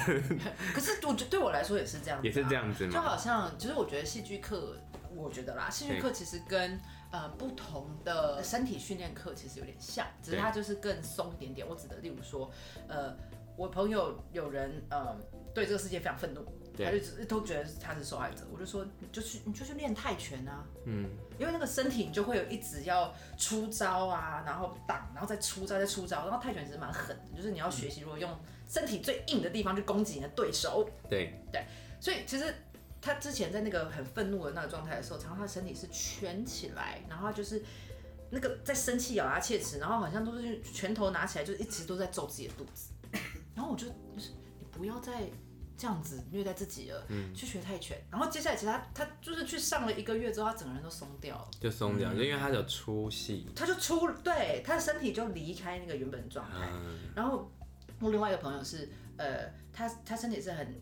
[0.72, 2.92] 可是我觉得对我来说也是这样子，也是这样子嘛？
[2.94, 4.74] 就好像其实我觉得戏剧课，
[5.14, 6.80] 我觉得啦，戏剧课其实跟
[7.16, 11.66] 呃不同的身体训练课其实有点像，只是它就是更松一点点。
[11.66, 12.50] 我指的例如说，
[12.88, 13.16] 呃，
[13.57, 15.16] 我朋友有人呃
[15.55, 16.44] 对这个世界非常愤怒。
[16.79, 28.31] 他就都觉得他是受害者，我就说你就去你就去练泰拳啊，嗯，因为那个身体你就会有一直要出招啊，然后挡，然后再出招再出招，然后泰拳其实蛮狠的，就是你要学习如果用
[28.68, 31.33] 身体最硬的地方去攻击你的对手，对。
[31.50, 31.64] 对，
[31.98, 32.55] 所以其实
[33.00, 37.62] 他之前在那个很愤怒的那个状态的时候，常常他身体是蜷起来，然后就是
[38.30, 42.92] 那个在生气咬牙切齿，然后好像都是拳头拿起来就一直都在揍自己的肚子，
[43.54, 45.28] 然后我就就是你不要再。
[45.78, 56.66] 这样子虐待自己了，嗯，去学泰拳，然后接下来其实他他就是去上了一个月之后，他整个人都松掉了，就松掉，就、嗯、因为他有出戏，他就出，对，他的身体就离开那个原本的状态。
[56.72, 57.52] 嗯、然后
[58.00, 60.80] 我另外一个朋友是，呃，他他身体是很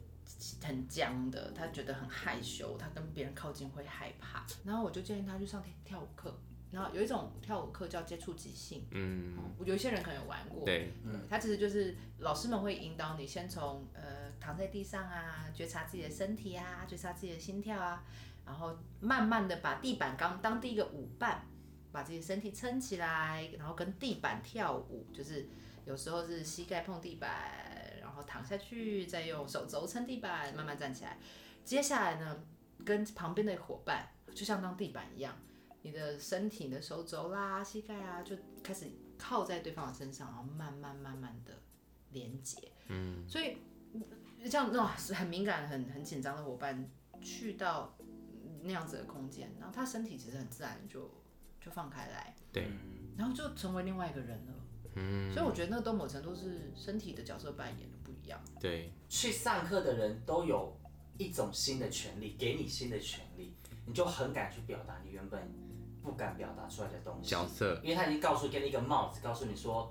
[0.62, 4.44] 很僵的，他觉得很害羞，他跟别人靠近会害怕。
[4.64, 6.38] 然后我就建议他去上跳舞课。
[6.70, 18.02] 然后有一种跳舞课叫接触即兴，嗯，有一些人可能有玩过，对，嗯，他其实就是老师们会引导你先从呃躺在地上啊，觉察自己的身体啊，觉察自己的心跳啊，
[18.44, 21.46] 然后慢慢的把地板刚当第一个舞伴，
[21.92, 25.48] 把自己的身体撑起来，然后跟地板跳舞，就是
[25.86, 27.73] 有时候是膝盖碰地板，然
[28.14, 31.18] 后躺下去，再用手肘撑地板，慢慢站起来。
[31.64, 32.44] 接下来呢，
[32.84, 35.36] 跟旁边的伙伴就像当地板一样。
[35.82, 38.86] 你的身体、你的手肘啦、膝盖啊，就开始
[39.18, 41.52] 靠在对方的身上，然后慢慢慢慢的
[42.10, 42.72] 连接。
[42.88, 43.58] 嗯，所以
[44.48, 47.94] 像那种很敏感、很很紧张的伙伴，去到
[48.62, 51.10] 那样子的空间，然后他身体其实很自然就
[51.60, 52.70] 就放开来，对，
[53.18, 54.54] 然后就成为另外一个人了。
[54.96, 58.40] 嗯，所以我觉得那个都某程度是身体的角色扮演的不一样。
[58.60, 60.76] 对，去上课的人都有
[61.18, 63.54] 一种新的权利，给你新的权利，
[63.86, 65.64] 你就很敢去表达你原本。
[66.04, 69.90] 不敢表达出来的东西，角色，因为他已经告诉给你一个帽子，告诉你说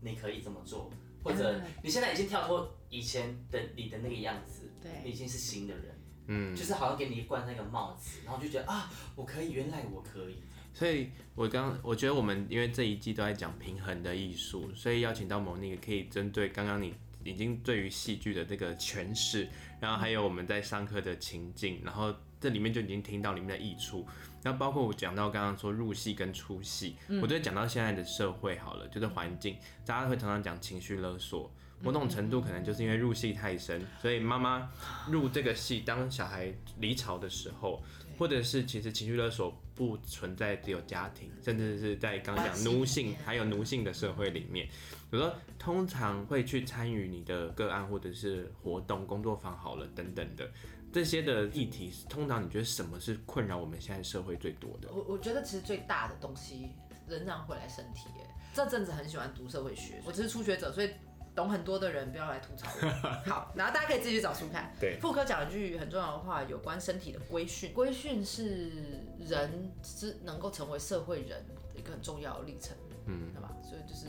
[0.00, 0.90] 你可以这么做，
[1.22, 5.94] 或者你现在已经跳脱以前的你的那个样子，对，你已经是新的人，
[6.26, 10.42] 嗯，就是好像给你一冠那个帽子，然后就觉得啊，我可以，原来我可以。
[10.74, 19.48] 所以我刚我觉得我们因为这一季都在讲平衡的艺术，所以邀请到 Monique 可以针对刚刚你已经对于戏剧的这个诠释，
[19.80, 24.04] 然后还有我们在上课的情境，然后这里面就已经听到里面的益处。
[24.42, 29.56] 那包括我讲到刚刚说入戏跟出戏，嗯、我觉得讲到现在的社会好了，就是环境，
[29.86, 34.70] 大家会常常讲情绪勒索，某种程度可能就是因为入戏太深，所以妈妈
[35.08, 37.82] 入这个戏，当小孩离巢的时候，
[38.18, 44.66] 或者是其实情绪勒索不存在只有家庭，甚至是在刚刚讲奴性还有奴性的社会里面，
[45.10, 50.50] 比如说通常会去参与你的个案或者是活动、工作坊好了等等的。
[50.92, 54.88] 这些的议题，通常你觉得什么是困扰我们现在社会最多的？
[54.92, 56.70] 我我觉得其实最大的东西
[57.08, 58.08] 仍然会来身体。
[58.20, 60.90] 哎，这阵子很喜欢读社会学，我只是初学者，所以
[61.34, 62.86] 懂很多的人不要来吐槽我。
[63.28, 64.72] 好，然后大家可以自己去找书看。
[64.78, 67.72] 对，傅科讲一句很重要的话，有关身体的规训。
[67.72, 68.70] 规训是
[69.18, 72.76] 人是能够成为社会人的一个很重要的历程。
[73.06, 73.50] 嗯，对吧？
[73.62, 74.06] 所以就是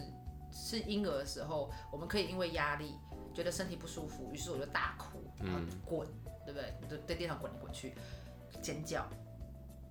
[0.51, 2.95] 是婴儿的时候，我们可以因为压力
[3.33, 6.07] 觉得身体不舒服，于是我就大哭，然后滚，
[6.45, 6.73] 对不对？
[6.89, 7.93] 就在地上滚来滚去，
[8.61, 9.05] 尖叫。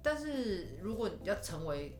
[0.02, 1.98] 但是如果你要成为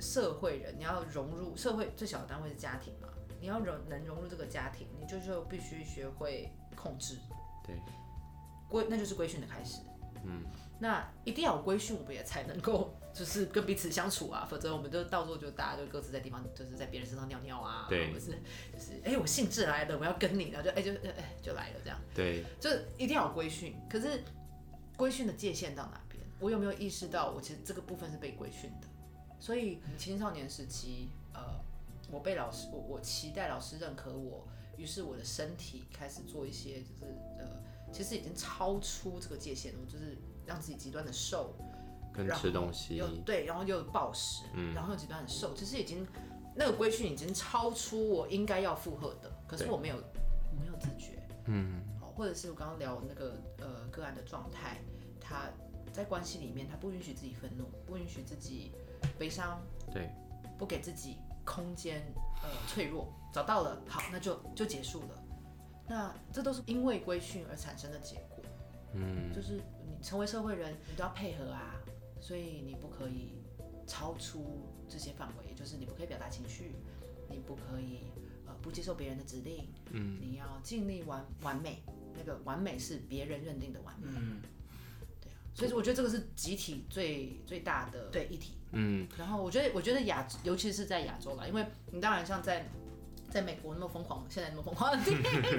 [0.00, 3.08] 社会人，你要融入社会，最小的单位是家庭嘛。
[3.40, 7.18] 你要融能融入这个家庭，你就就必须学会控制。
[7.66, 7.76] 对，
[8.68, 9.80] 规那就是规训的开始。
[10.24, 10.42] 嗯，
[10.80, 18.32] 那一定要有规训，我们也才能够就是跟彼此相处啊，否则我们就到时候就大家就各自在地方，就是在别人身上尿尿啊，对，或者是
[18.72, 21.98] 就是哎、欸、我兴致来了，我要跟你，然后就哎、欸、就哎、欸、就来了这样。
[22.14, 23.76] 对，就一定要有规训。
[23.88, 24.24] 可是
[24.96, 26.20] 规训的界限到哪边？
[26.40, 28.88] 我有没有意识到我其实这个部分是被规训的？
[29.38, 31.40] 所以青少年时期，呃，
[32.10, 37.04] 我被老师，我我期待老师认可我，于是我的身体开始做一些，就是
[37.38, 37.46] 呃，
[37.92, 40.16] 其实已经超出这个界限，我就是
[40.46, 41.54] 让自己极端的瘦，
[42.12, 46.06] 跟吃东西，又对，然后又暴食，嗯，然后又极端的瘦，其实已经
[46.54, 54.78] 那个规训已经超出我应该要负荷的，可是我没有，我没有自觉，嗯，好或者是我刚刚聊那个呃个案的状态，
[55.20, 55.50] 他
[55.92, 58.72] 在关系里面，他不允许自己愤怒，不允许自己。
[59.16, 59.60] 悲伤，
[59.92, 60.10] 对，
[60.58, 61.18] 不给自己
[61.48, 62.02] 空间，
[62.42, 65.24] 呃，脆弱，找到了，好，那就就结束了。
[65.88, 68.44] 那这都是因为规训而产生的结果。
[68.92, 69.54] 嗯，就是
[69.86, 71.74] 你成为社会人，你都要配合啊，
[72.20, 73.42] 所以你不可以
[73.86, 76.72] 超出这些范围，就是你不可以表达情绪，
[77.30, 78.02] 你不可以
[78.46, 81.82] 呃不接受别人的指令，嗯，你要尽力完完美，
[82.14, 84.08] 那个完美是别人认定的完美。
[84.14, 84.42] 嗯，
[85.22, 88.57] 对啊，所以说我觉得这个是集体最最大的对议题。
[88.72, 92.68] 嗯，然后我觉得，我觉得亚，尤其是在亚洲啦，因为你当然像在，
[93.30, 95.14] 在美国那么疯狂，现在那么疯狂的地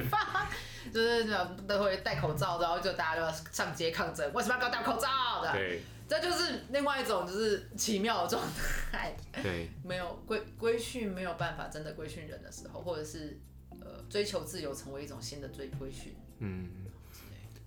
[0.09, 0.47] 方，
[0.93, 1.25] 就是
[1.67, 5.51] 都会戴口罩，然后就大家都要上街抗争，为什么要搞戴口罩的？
[5.53, 8.43] 对，这就是另外一种就是奇妙的状
[8.91, 9.15] 态。
[9.43, 13.39] 对， 没有规规训没有办法真的规训人的时候，或者是
[13.79, 16.15] 呃追求自由成为一种新的追规训。
[16.39, 16.69] 嗯，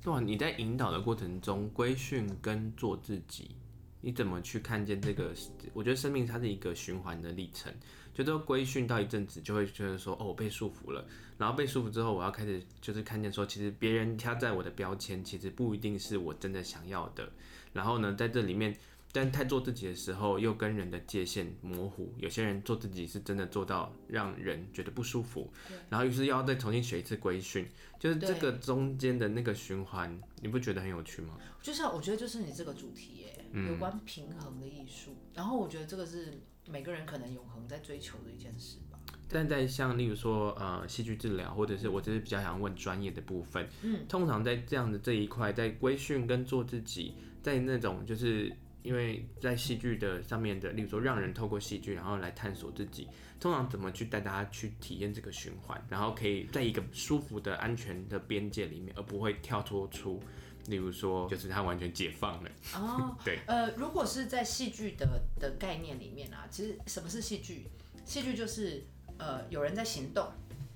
[0.02, 3.57] 对啊，你在引导的过程中，规训跟做自己。
[4.03, 5.33] 你怎么去看见这个？
[5.73, 7.73] 我觉得生命它是一个循环的历程，
[8.12, 11.07] 就都规训到一阵子，就会觉得说，哦，我被束缚了。
[11.38, 17.33] 然后被束缚之后，我要开始就是看见说，其实别人贴在我的标签，其实不一定是我真的想要的。
[17.73, 18.77] 然后呢，在这里面，
[19.12, 22.12] 但太做自己的时候，又跟人的界限模糊。
[22.19, 25.53] 有些人做自己是真的做到让人觉得不舒服，
[25.88, 27.67] 然后于是又要再重新学一次规训，
[28.01, 31.38] 就是这个中间的那个循环，你不觉得很有趣吗？
[31.61, 33.32] 就是我觉得就是你这个主题耶。
[33.53, 38.99] 有关平衡的艺术，然后我觉得这个是每个人可能永恒在追求的一件事吧。
[39.29, 53.09] 但在像例如说呃戏剧治疗，或者是我只是比较想问专业的部分，嗯，通常在这样的这一块，在规训跟做自己，在那种就是因为在戏剧的上面的，例如说让人透过戏剧然后来探索自己，
[53.41, 60.23] 通常怎么去带大家去体验这个循环，然后可以在一个舒服的安全的边界里面，而不会跳脱出。
[60.66, 62.51] 例如说，就是他完全解放了。
[62.75, 67.68] 哦， 对，呃，如果是在戏剧的的概念里面啊，其实什么是戏剧？
[68.05, 68.85] 戏剧就是
[69.18, 70.33] 呃，有人在行动，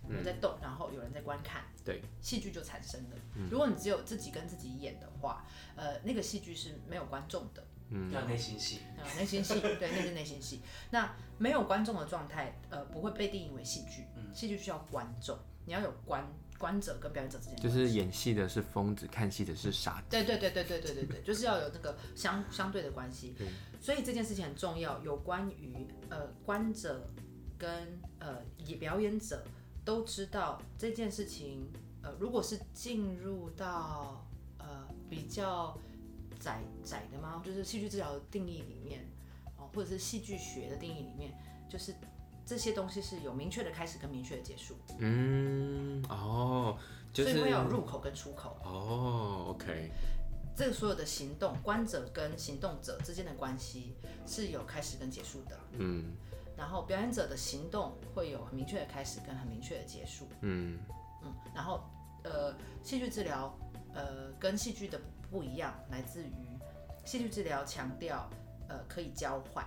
[0.08, 3.16] 有人在动，嗯、然后有人在观看，对，戏剧就产生了。
[3.34, 5.44] 嗯、如果你只有自己跟自己演的话，
[5.74, 10.62] 呃，那个戏剧是没有观众的，嗯，叫内心戏，啊，内心戏，对，那是内心戏。
[10.90, 14.04] 那没有观众的状态，呃，不会被定义为戏剧。
[14.34, 16.26] 戏剧需要观众，你要有观。
[16.58, 20.06] 观者跟表演者之间，就是演戏的是疯子，看戏的是傻子。
[20.10, 23.34] 对对对对对对对对，就是要有那个相相对的关系。
[23.36, 23.46] 对
[23.80, 27.08] 所以这件事情很重要，有关于呃观者
[27.58, 28.42] 跟呃
[28.80, 29.44] 表演者
[29.84, 31.68] 都知道这件事情。
[32.02, 34.26] 呃，如果是进入到
[34.58, 35.76] 呃比较
[36.38, 37.42] 窄窄的吗？
[37.44, 39.06] 就是戏剧治疗的定义里面，
[39.56, 41.32] 哦，或者是戏剧学的定义里面，
[41.68, 41.94] 就是。
[42.46, 44.76] 这些东西是有明确的开始跟明确的结束。
[44.98, 46.78] 嗯，哦，
[47.12, 48.56] 就是、所以会有入口跟出口。
[48.62, 49.90] 哦，OK。
[50.56, 55.58] 这个所有的行动，观者跟行动者之间的关系是有开始跟结束的。
[55.72, 56.14] 嗯。
[56.56, 60.28] 然后表演者的行动会有很明确的开始跟很明确的结束。
[60.42, 60.78] 嗯
[61.24, 61.34] 嗯。
[61.52, 61.82] 然后
[62.22, 63.52] 呃，戏剧治疗
[63.92, 65.00] 呃跟戏剧的
[65.32, 66.56] 不一样，来自于
[67.04, 68.30] 戏剧治疗强调
[68.68, 69.66] 呃可以交换。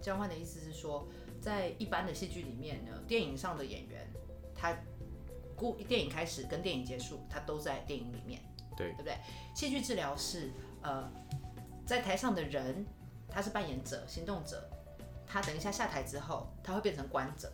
[0.00, 1.06] 交换的意思是说。
[1.40, 4.06] 在一般的戏剧里面呢，电影上的演员，
[4.54, 4.76] 他
[5.56, 8.40] 故电影开始跟电影结束，他都在电影里面，
[8.76, 9.16] 对，对不对？
[9.54, 11.10] 戏剧治疗是呃，
[11.86, 12.84] 在台上的人，
[13.28, 14.68] 他是扮演者、行动者，
[15.26, 17.50] 他等一下下台之后，他会变成观者，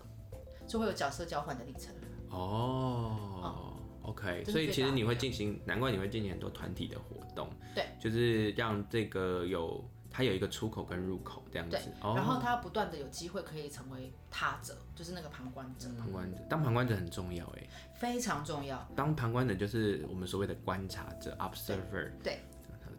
[0.67, 1.95] 就会有角色交换的历程。
[2.31, 9.83] 哦、嗯、，OK，所以其实你会进行，难怪你会进行很多团体的活动，对，就是让这个有
[10.17, 17.69] 它有一个出口跟入口这样子，然后它不断的有机会可以成为他者，就是那个旁观者，旁观者当旁观者很重要哎，
[18.01, 22.41] 非常重要，当旁观者就是我们所谓的观察者 （observer），对。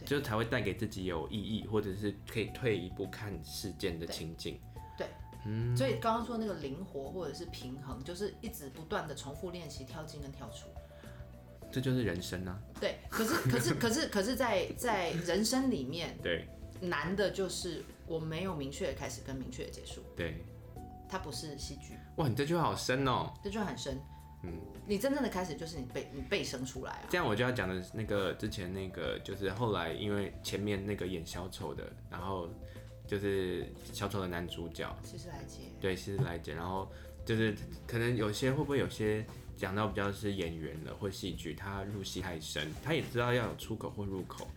[0.06, 4.58] 就才会带给自己有意义，或者是可以退一步看事件的情境。
[4.96, 5.10] 对，对
[5.48, 10.68] 嗯，所以刚刚说那个灵活或者是平衡，就是一直不断的重复练习跳进跟跳出。
[11.72, 12.58] 这就是人生啊。
[12.80, 16.48] 对，可是可是可是可是在在人生里面，对，
[16.80, 20.02] 难的就是我没有明确的开始跟明确的结束。
[20.16, 20.44] 对，
[21.10, 21.94] 它不是戏剧。
[22.18, 23.34] 哇，你这句话好深哦。
[23.44, 24.00] 这句话很深。
[24.44, 24.54] 嗯，
[24.86, 27.04] 你真正的开始就是你被你被生出来啊。
[27.10, 32.48] 这样我就要讲的那个之前那个，就是后来因为前面那个演小丑的，然后
[33.08, 35.62] 就是小丑的男主角，其实来接。
[35.82, 36.54] 对，其实来接。
[36.54, 36.88] 然后
[37.26, 37.56] 就是
[37.88, 44.48] 可能有些会不会有些讲到比较是演员的或戏剧，他入戏太深，他也知道要有出口或入口，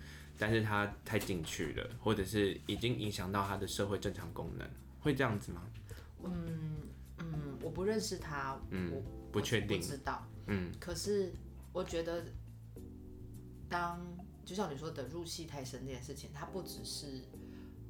[0.41, 4.67] 但是他太进去了，或者是已经影响到他的社会正常功能，
[5.01, 5.63] 会这样子吗？
[6.25, 6.79] 嗯
[7.19, 8.91] 嗯，我不认识他，嗯。
[8.91, 10.27] 我不确定，不知道。
[10.47, 11.33] 嗯，可是
[11.73, 12.25] 我觉得，
[13.69, 14.01] 当
[14.45, 17.23] 就像你说的入戏太深这件事情，它不只是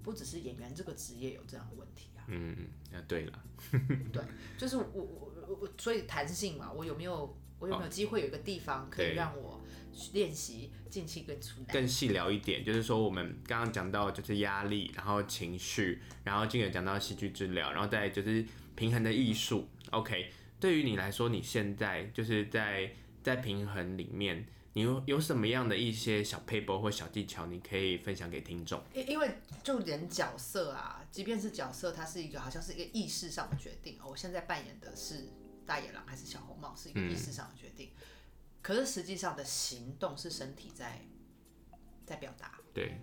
[0.02, 2.24] 不只是演员这个职业有这样的问题啊。
[2.26, 3.42] 嗯嗯，啊对了，
[4.12, 4.22] 对，
[4.58, 9.60] 就是我我我所以弹性嘛，我有没有我有没有机会有一个地方可以让我
[10.12, 11.72] 练习进气跟出来？
[11.72, 18.44] 更细聊一点，就是说我们刚刚讲到就是压力，然后情绪，然后进而讲到戏剧治疗，然后再就是
[18.74, 19.68] 平衡的艺术。
[19.90, 20.32] OK。
[20.58, 22.92] 对于你来说，你现在就是在
[23.22, 24.44] 在平衡里面，
[24.74, 28.78] 你有有什么样的一些小 paper 或小技巧，你可以分享给听众？
[28.92, 33.96] 因因为就连角色啊，即便是角色，它是一个好像是一个意识上的决定。
[34.06, 35.30] 我现在扮演的是
[35.66, 37.90] 大野狼还是小红帽，是一个意识上的决定。
[37.94, 38.04] 嗯、
[38.62, 41.00] 可是实际上的行动是身体在
[42.04, 42.60] 在表达。
[42.72, 43.00] 对，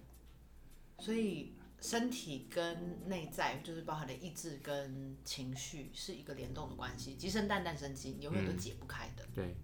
[0.99, 1.53] 所以。
[1.79, 9.23] 身体跟内在就是包含的意志跟情绪是一个联动的关系，鸡生蛋，蛋生鸡，永远都解不开的。
[9.23, 9.55] 嗯、对，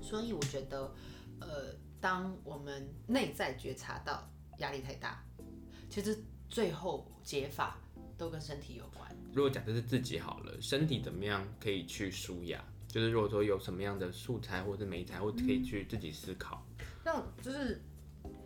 [0.00, 0.94] 所以我觉得，
[1.38, 4.26] 呃，当我们内在觉察到
[4.56, 5.22] 压力太大，
[5.90, 7.78] 其实最后解法
[8.20, 9.10] 都跟身体有关。
[9.32, 12.62] 如果假设是自己好了，身体怎么样可以去舒压？
[12.86, 16.64] 就是如果说有什么样的素材或者美材，或可以去自己思考。
[17.04, 17.80] 那、嗯、就是。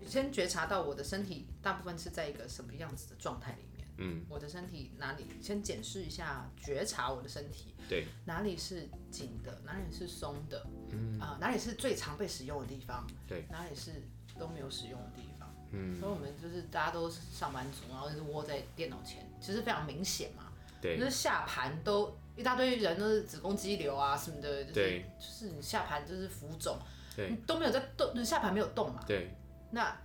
[0.07, 5.25] 先觉察到我的身体大部分是在一个什么样子的状态里面，嗯，我的身体哪里？
[5.41, 13.91] 先检视一下，觉察我的身体，对，哪里是紧的，哪里是松的，嗯啊、呃，哪里是最常被使用的地方，对，哪里是
[14.39, 15.34] 都没有使用的地方，
[15.75, 26.79] 嗯，所以我们就是大家都是上班族，然后就是窝在电脑前，其实非常明显嘛，对，就是下盘都一大堆人都是子宫肌瘤啊什么的，就是对就是你下盘就是浮肿，
[27.17, 29.35] 对，都没有在动，就下盘没有动嘛，对。
[29.71, 29.97] 那，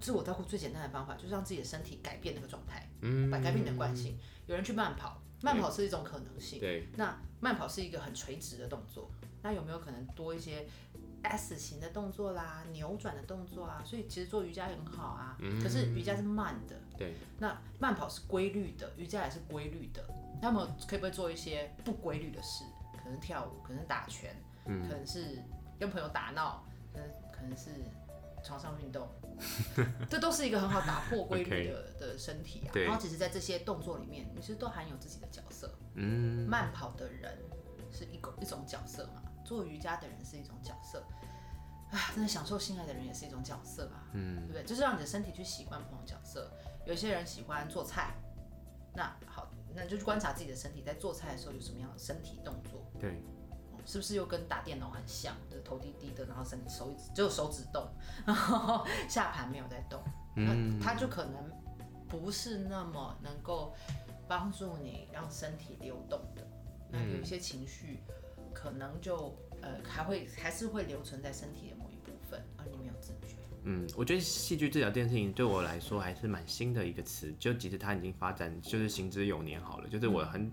[0.00, 4.18] 自我照顾最简单的方法，就是让自己的身体改变那个状态，嗯，改变你的惯性。
[4.46, 6.58] 有人去慢跑，慢跑是一种可能性。
[6.58, 6.88] 对。
[6.96, 9.08] 那慢跑是一个很垂直的动作，
[9.42, 10.66] 那有没有可能多一些
[11.22, 13.82] S 型的动作啦，扭转的动作啊？
[13.84, 15.36] 所以其实做瑜伽也很好啊。
[15.40, 15.62] 嗯。
[15.62, 16.76] 可是瑜伽是慢的。
[16.96, 17.14] 对。
[17.38, 20.04] 那慢跑是规律的，瑜伽也是规律的。
[20.40, 22.64] 那么可不可以做一些不规律的事？
[23.02, 24.34] 可能跳舞，可能打拳，
[24.66, 25.42] 嗯，可能是
[25.78, 27.70] 跟朋友打闹，可能可能是。
[28.42, 29.06] 床上运动，
[30.08, 32.72] 这都是一个很好打破规律的 的身体啊。
[32.74, 35.70] 然后，其实，在这些动作里面，你其实都含有自己的角色。
[35.92, 37.36] 嗯，慢跑的人
[37.92, 39.20] 是一个一种角色嘛，
[39.50, 41.04] 做瑜伽的人是一种角色，
[41.90, 44.04] 啊，真的享受性爱的人也是一种角色吧。
[44.12, 44.62] 嗯，对不对？
[44.62, 46.48] 就是让你的身体去习惯不同角色。
[46.86, 48.14] 有些人喜欢做菜，
[48.94, 52.88] 那好，那就去观察自己的身体，在做菜的时候有什么样的身体动作。
[53.00, 53.20] 对。
[53.84, 55.34] 是不是又跟打电脑很像？
[55.50, 57.88] 就是头低低的，然后身手只有手指动，
[58.24, 60.00] 然后下盘没有在动，
[60.36, 61.50] 嗯，那它就可能
[62.06, 63.74] 不是那么能够
[64.28, 66.46] 帮助你让身体流动的。
[66.88, 68.00] 那有一些情绪，
[68.52, 73.36] 可能就呃还会还是会留存在身体的某一部分，而你没有自觉。
[73.62, 80.50] 嗯，我觉得戏剧治疗这件事情对我来说还是蛮新的一个词，就其实它已经发展就是行之有年好了，就是我很。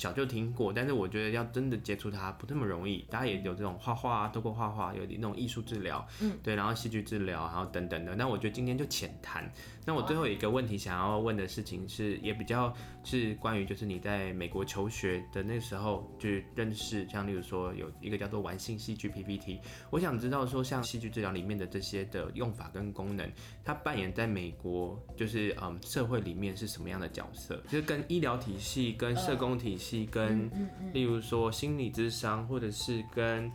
[0.00, 3.04] 小就听过，但是我觉得要真的接触它不那么容易。
[3.08, 8.14] 大家也有这种画画啊，透过画画有点那种艺术治疗，嗯，对，然后戏剧治疗，然后等等的。
[8.14, 9.50] 那我觉得今天就浅谈。
[9.86, 12.72] 那我最后一个问题想要问的事情是，也比较
[13.02, 19.58] 是关于就是你在美国求学的那时候就认识，像例如说有一个叫做玩性戏剧 PPT，
[19.90, 23.30] 我想知道说像戏剧治疗里面的这些的用用法跟功能，
[23.62, 27.62] 它扮演在美国就是嗯社会里面是什么样的角色？
[27.68, 30.50] 就是跟医疗体系、跟社工体系、跟
[30.92, 33.50] 例如说心理智商，或者是跟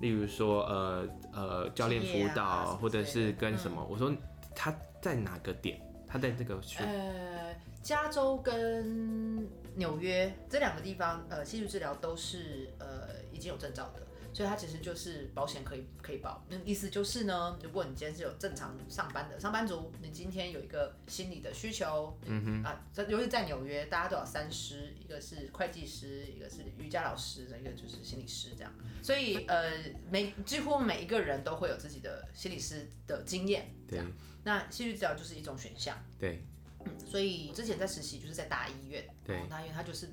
[0.00, 3.86] 例如说呃呃教练辅导，或者是跟什么？
[3.90, 4.14] 我说
[4.54, 5.80] 他在哪个点？
[6.06, 14.00] 他在这个区呃加州跟纽约这两个地方，呃戏剧治疗都是呃已经有证照的。
[14.32, 28.72] 所以它其实就是保险可以可以保，那意思就是呢，如果你今天是有正常上班的上班族，你今天有一个心理的需求，嗯哼啊，在尤其在纽约，大家都有三师，一个是会计师，一个是瑜伽老师，一个就是心理师这样。
[29.02, 29.72] 所以呃，
[30.10, 34.06] 每几乎每一个人都会有自己的心理师的经验，这样。
[34.44, 36.44] 那戏剧治疗就是一种选项，对，
[36.84, 40.08] 嗯，所以之前在实习就是在大医院，对，大医院它就是。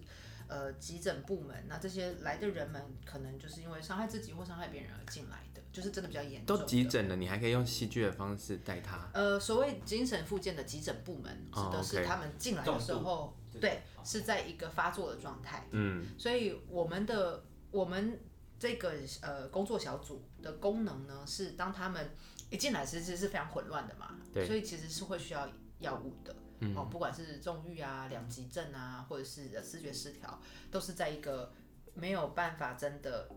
[0.48, 6.58] 呃，急诊部门，那这些来的人们可能就是因为伤害自己或伤害别人而进来的，就是真的比较严重。
[6.58, 9.10] 都急诊了，你还可以用戏剧的方式带他。
[9.14, 15.68] 呃，所谓精神复健的急诊部门，指的是他们进来的时候，对，是在一个发作的状态。
[15.72, 18.20] 嗯，所以我们的我们
[18.58, 22.10] 这个呃工作小组的功能呢，是当他们
[22.50, 26.34] 一进来时，其实是非常混乱的嘛，对，所以其实是会需要药物的。
[26.60, 30.41] 嗯、哦，不管是重郁啊、两极症啊，或者是视觉失调，
[30.72, 31.53] 都是在一个
[31.93, 33.30] 没有办法真的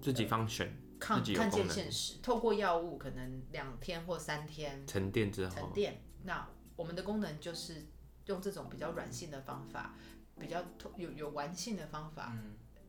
[0.00, 0.70] 自己 function、
[1.00, 6.02] 看看见现实，透过药物可能两天或三天沉淀之后沉淀。
[6.22, 7.86] 那我们的功能就是
[8.26, 9.94] 用这种比较软性的方法，
[10.38, 10.64] 比较
[10.96, 12.36] 有有玩性的方法，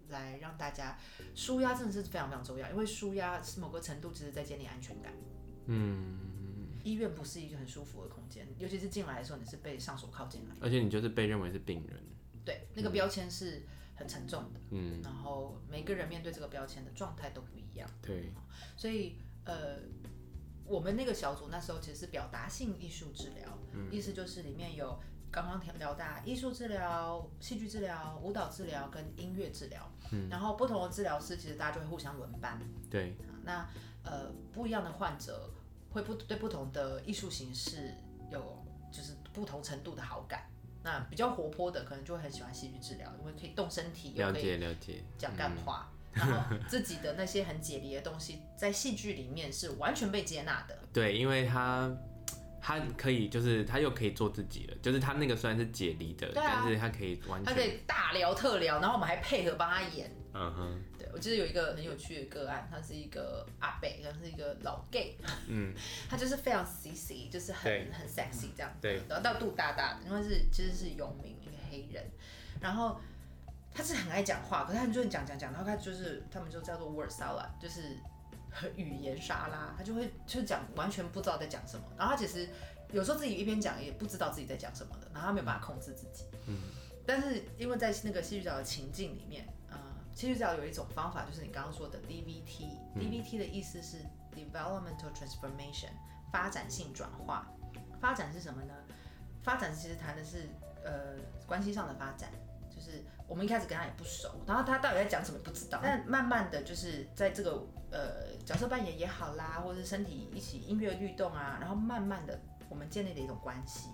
[0.09, 0.99] 来让大家
[1.33, 5.11] 舒压，真的是非常非常重要，因为舒压是某个程度，其实在建立安全感。
[5.65, 6.28] 嗯。
[6.83, 12.03] 医院不是一个很舒服的空间，尤其是进来的时候，你是被上手铐进来，而且你就是被认为是病人。
[12.45, 13.63] 对，那个标签是
[13.95, 14.59] 很沉重的。
[14.71, 17.87] 嗯，然后每个人面对这个标签的状态都不一样。
[18.01, 18.31] 对，
[18.75, 19.77] 所以呃，
[20.65, 24.99] 我们那个小组那时候其实是表达性艺术治疗，嗯、意思就是里面有
[25.29, 29.91] 刚刚聊到艺术治疗、戏剧治疗、舞蹈治疗跟音乐治疗。
[30.11, 32.59] 嗯，然后不同的治疗师其实大家就会互相轮班。
[32.89, 33.69] 对，那
[34.03, 35.51] 呃不一样的患者。
[35.91, 37.95] 会不对不同的艺术形式
[38.31, 40.49] 有就是不同程度的好感，
[40.83, 50.77] 那比较活泼的可能就会很喜欢戏剧治疗，因为可以动身体，了解了解，讲干话，嗯、然后自己的那些很解离的东西，在戏剧里面是完全被接纳的。
[50.93, 51.91] 对，因为他
[52.61, 60.11] 他可以就是他又可以做自己了，就是他那个虽然是解离的，啊、但是他可以完全他可以大聊特聊，然后我们还配合帮他演。
[60.33, 60.83] 嗯哼。
[61.11, 65.73] 我记得有一个很有趣的个案，他是一个阿伯，他是一个老 gay，嗯，
[66.09, 72.03] 他就是非常 sexy，就是很很 sexy 这样，对，然后到肚大大的，因为是其实是游民一个黑人，
[72.61, 72.99] 然后
[73.73, 77.97] 他是很爱讲话，可是他就会讲讲讲，然后他就是他们就叫做 word salad，就是
[78.75, 82.47] 语言沙拉，他就会就讲完全不知道在讲什么，然后他其实
[82.91, 86.57] 有时候自己一边讲也不知道自己在讲什么的，然后他没有办法控制自己，嗯，
[87.05, 89.47] 但是因为在那个戏剧角的情境里面。
[90.19, 93.01] 其实只要有一种方法，就是你刚刚说的 DVT、嗯。
[93.01, 93.99] DVT 的意思是
[94.35, 95.91] Developmental Transformation，
[96.29, 97.47] 发展性转化。
[98.01, 98.73] 发展是什么呢？
[99.41, 100.49] 发展其实谈的是
[100.83, 101.15] 呃
[101.47, 102.29] 关系上的发展，
[102.69, 113.87] 就是我们一开始跟他也不熟，然后他到底在讲什么不知道，但慢慢的就是在这个呃角色扮演也好啦，或者是身体一起音乐律动啊，然后慢慢的我们建立了一种关系。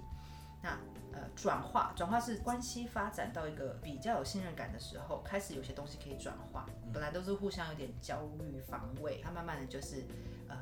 [0.66, 0.72] 那
[1.14, 6.66] 呃，转化，转化是关系发展到一个比较有信任感的时候，开始有些东西可以转化。
[6.92, 10.04] 本来都是互相有点焦虑防卫，他慢慢的就是，
[10.50, 10.58] 呃，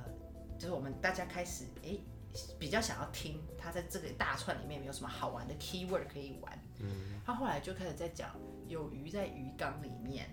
[0.60, 2.04] 就是我们大家开始哎、欸，
[2.60, 6.60] 比较想要听他在这个大串里面有什么好玩的 keyword 可以玩。
[6.80, 8.30] 嗯，他后来就开始在讲
[8.68, 10.30] 有鱼在鱼缸里面，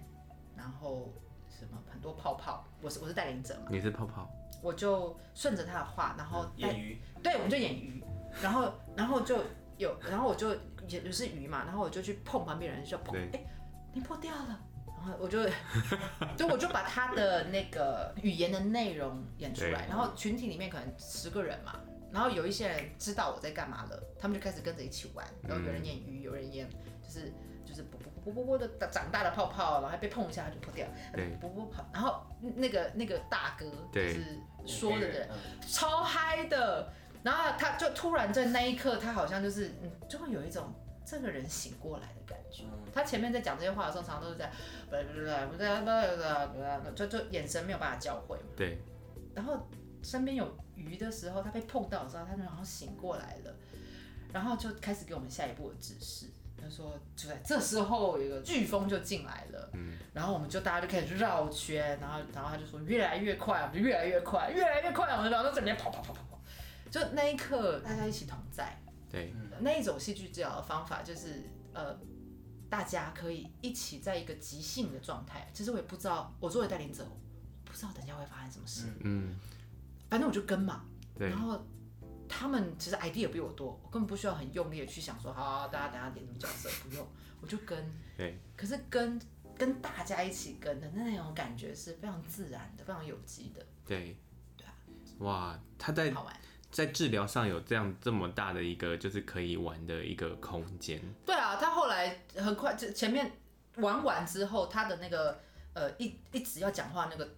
[0.55, 1.15] 然后
[1.49, 2.67] 什么很多泡泡。
[2.83, 4.29] 我是我是带领者嘛，你是泡泡，
[4.63, 8.05] 我就顺着他的话，然后演鱼，对，我们就演鱼，
[8.43, 9.43] 然后然后就。
[9.81, 10.55] 有，然后我就
[10.87, 13.47] 也就是鱼嘛，然后我就去碰旁边人，就碰，哎对，
[13.95, 15.43] 你破掉了，然后我就，
[16.37, 21.81] 就我就把他的那个语言的内容演出来，然后群体里面可能十个人嘛，
[22.13, 26.69] 然后有一些人知道我在干嘛了，他们就开始跟着一起玩，然后有人演鱼，有人演
[27.03, 27.33] 就是
[27.65, 36.93] 就是啵啵啵啵啵的长大的泡泡，然后还被碰一下他就破掉，对，啵啵跑，然后那个那个大哥就是说的人，对超嗨的。
[37.23, 40.73] 然后他就突然在那一刻，他好像就是，嗯，就会有一种
[41.05, 42.65] 这个人醒过来的感觉。
[42.93, 44.51] 他前面在讲这些话的时候，常常都是在，
[46.95, 48.45] 就就眼神没有办法交汇嘛。
[48.57, 48.79] 对。
[49.35, 49.69] 然后
[50.03, 53.55] 身边有鱼的时候，他被碰到的时候，他就好像醒过来了，
[54.33, 56.27] 然后就开始给我们下一步的指示。
[56.63, 66.40] 他说就在这时候，有一个飓风就进来了，嗯，然后我们就大家就开始绕圈，然后然后他就说越来越快，我们就越来越快，越来越快，我们然后在这边跑跑跑跑跑。
[66.91, 68.77] 就那一刻大家一起同在。
[69.11, 71.99] 对，那一种戏剧治疗的方法就是呃，
[72.69, 75.51] 大家可以一起在一个即兴的状态。
[75.53, 77.05] 其实我也不知道，我作为带领者，
[77.65, 78.87] 不知道等下会发生什么事。
[79.01, 79.35] 嗯，
[80.09, 80.85] 反正我就跟嘛。
[81.19, 81.29] 对。
[81.29, 81.61] 然后
[82.29, 87.05] 他们其实 idea 比我多，我根本不需要很用力的去想说，好，大家等下点什么角色，不用，
[87.41, 87.85] 我就跟。
[88.17, 88.39] 对。
[88.57, 89.21] 可是跟
[89.59, 93.67] 跟大家一起跟的那种感觉是非常自然的，非常有机的。
[93.85, 94.17] 对。
[94.57, 94.73] 对啊。
[95.19, 96.13] 哇，他在。
[96.13, 96.41] 好玩。
[96.71, 101.01] 在治疗上有这样这么大的一个就是可以玩的一个空间。
[101.27, 103.33] 对啊，他后来很快就前面
[103.77, 105.41] 玩完之后，他的那个
[105.75, 107.29] 呃一一直要讲话那个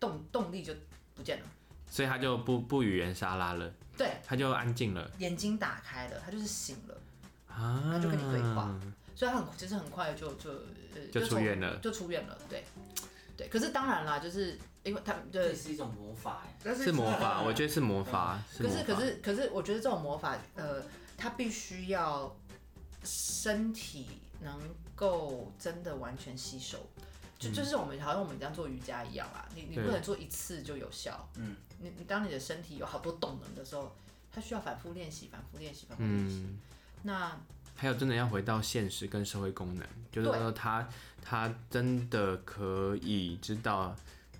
[0.00, 0.74] 动动力就
[1.14, 1.46] 不见了，
[1.88, 3.72] 所以他就不不语言沙拉了。
[3.96, 7.00] 对，他就安静了，眼睛打开了，他就是醒了
[7.48, 8.78] 啊，他就跟你对话，
[9.14, 12.64] 所以他很其实很快就就呃就出院了，就出院了，对
[13.36, 13.48] 对。
[13.48, 14.58] 可是当然啦，就是。
[14.86, 18.40] 因为他对，这是一种魔法哎，是魔法，我觉得是魔法。
[18.56, 20.80] 可是可是可是，我觉得这种魔法，呃，
[21.16, 22.36] 它必须要
[23.02, 24.06] 身体
[24.40, 24.56] 能
[24.94, 26.78] 够真的完全吸收，
[27.36, 33.92] 就就是我们好像我们这样做瑜伽一样啊，你你不能做一次就有效，嗯，你你当你的身体有好多动能的时候，
[34.30, 36.46] 它需要反复练习，反复练习，反复练习。
[37.02, 37.36] 那
[37.74, 40.88] 还有真的要回到现实跟社会功能，就是说他
[41.20, 43.96] 他真的可以知道。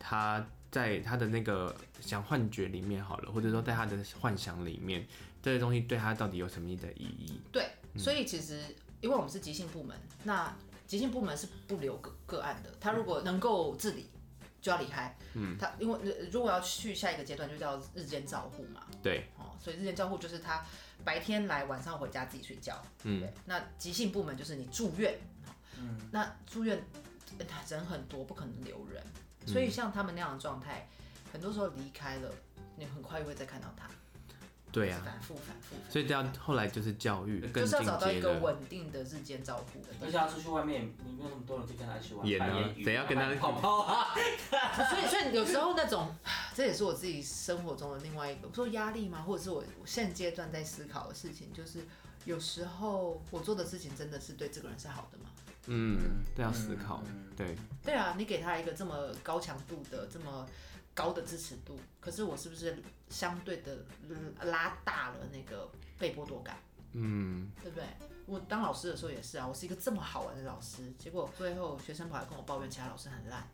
[0.09, 5.05] 他在他的那个想幻觉里面好了，或者说在他的幻想里面，
[5.43, 7.41] 这些东西对他到底有什么的意义？
[7.51, 8.61] 对，所以其实
[9.01, 12.73] 因为我们是急性部门，那急性部门是不留个个案的。
[12.81, 14.09] 他如果能够自理，
[14.63, 15.13] 就要离开。
[15.35, 15.99] 嗯，他因为
[16.31, 18.87] 如果要去下一个阶段，就叫日间照护嘛。
[19.03, 20.65] 对，哦，所以日间照护就是他
[21.03, 22.81] 白天来，晚上回家自己睡觉。
[23.03, 23.35] 嗯，对。
[23.47, 25.19] 那急性部门就是你住院，
[25.77, 26.81] 嗯，那住院
[27.69, 29.03] 人很多，不可能留人。
[29.47, 30.89] 所以像他们那样的状态，
[31.33, 32.31] 很多时候离开了，
[32.77, 33.89] 你很快又会再看到他。
[34.73, 35.75] 对啊，反复反复。
[35.89, 39.81] 所以这样后来就是教育，就是要找到一个稳定的日间照顾。
[40.05, 42.27] 而且他出去外面，你没有那么多人可以跟他一起玩。
[42.27, 44.09] 演啊，怎样跟他泡泡啊？
[44.91, 46.15] 所以所以有时候那种，
[46.55, 49.23] 这也是我自己生活中的另外一个，说压力吗？
[49.23, 51.87] 或者是我现阶段在思考的事情，就是
[52.27, 55.31] 有时候我做的事情真的是对这个人是好的吗？
[55.67, 57.57] 嗯，都要思考，嗯、对。
[57.83, 60.47] 对啊，你给他一个这么高强度的、这么
[60.95, 63.79] 高的支持度，可是我是不是相对的
[64.43, 66.57] 拉大了那个被剥夺感？
[66.93, 67.85] 嗯，对不对？
[68.27, 73.49] 我当老师的时候也是啊，我是一个这么好玩的老师，结果最后学生跑来跟我抱怨其他老师很烂，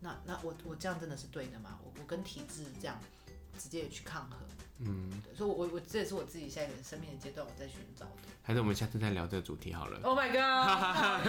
[0.00, 1.78] 那那我我这样真的是对的吗？
[1.82, 2.98] 我我跟体制这样
[3.58, 4.38] 直接去抗衡。
[4.86, 8.12] 嗯，对，所以我，我我这也是我自己下一个生命的阶段，我在寻找的。
[8.44, 10.00] 还是我们下次再聊这个主题好了。
[10.02, 11.24] Oh my god！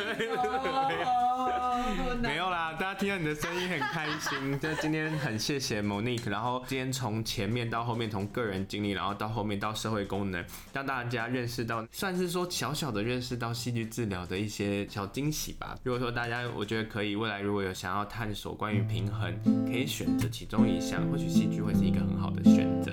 [2.20, 4.60] 没有啦，大家听到你的声音很开心。
[4.60, 10.43] 就 今天很谢谢 Monique，然后今天从前面到后面，从个人经历，然后到后面到社会功能，
[10.74, 15.78] 让大家认识到，算是说小小的认识到戏剧治疗的一些小惊喜吧。
[15.84, 19.32] 如果说大家，我觉得可以，未来如果有想要探索关于平衡，
[19.68, 22.91] 可以选择其中一项，或许戏剧会是一个很好的选择。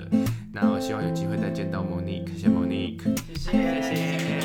[0.53, 3.03] 那我希望有机会再见到 Monique，谢谢 Monique，
[3.37, 3.81] 谢谢。
[3.81, 4.40] 谢谢。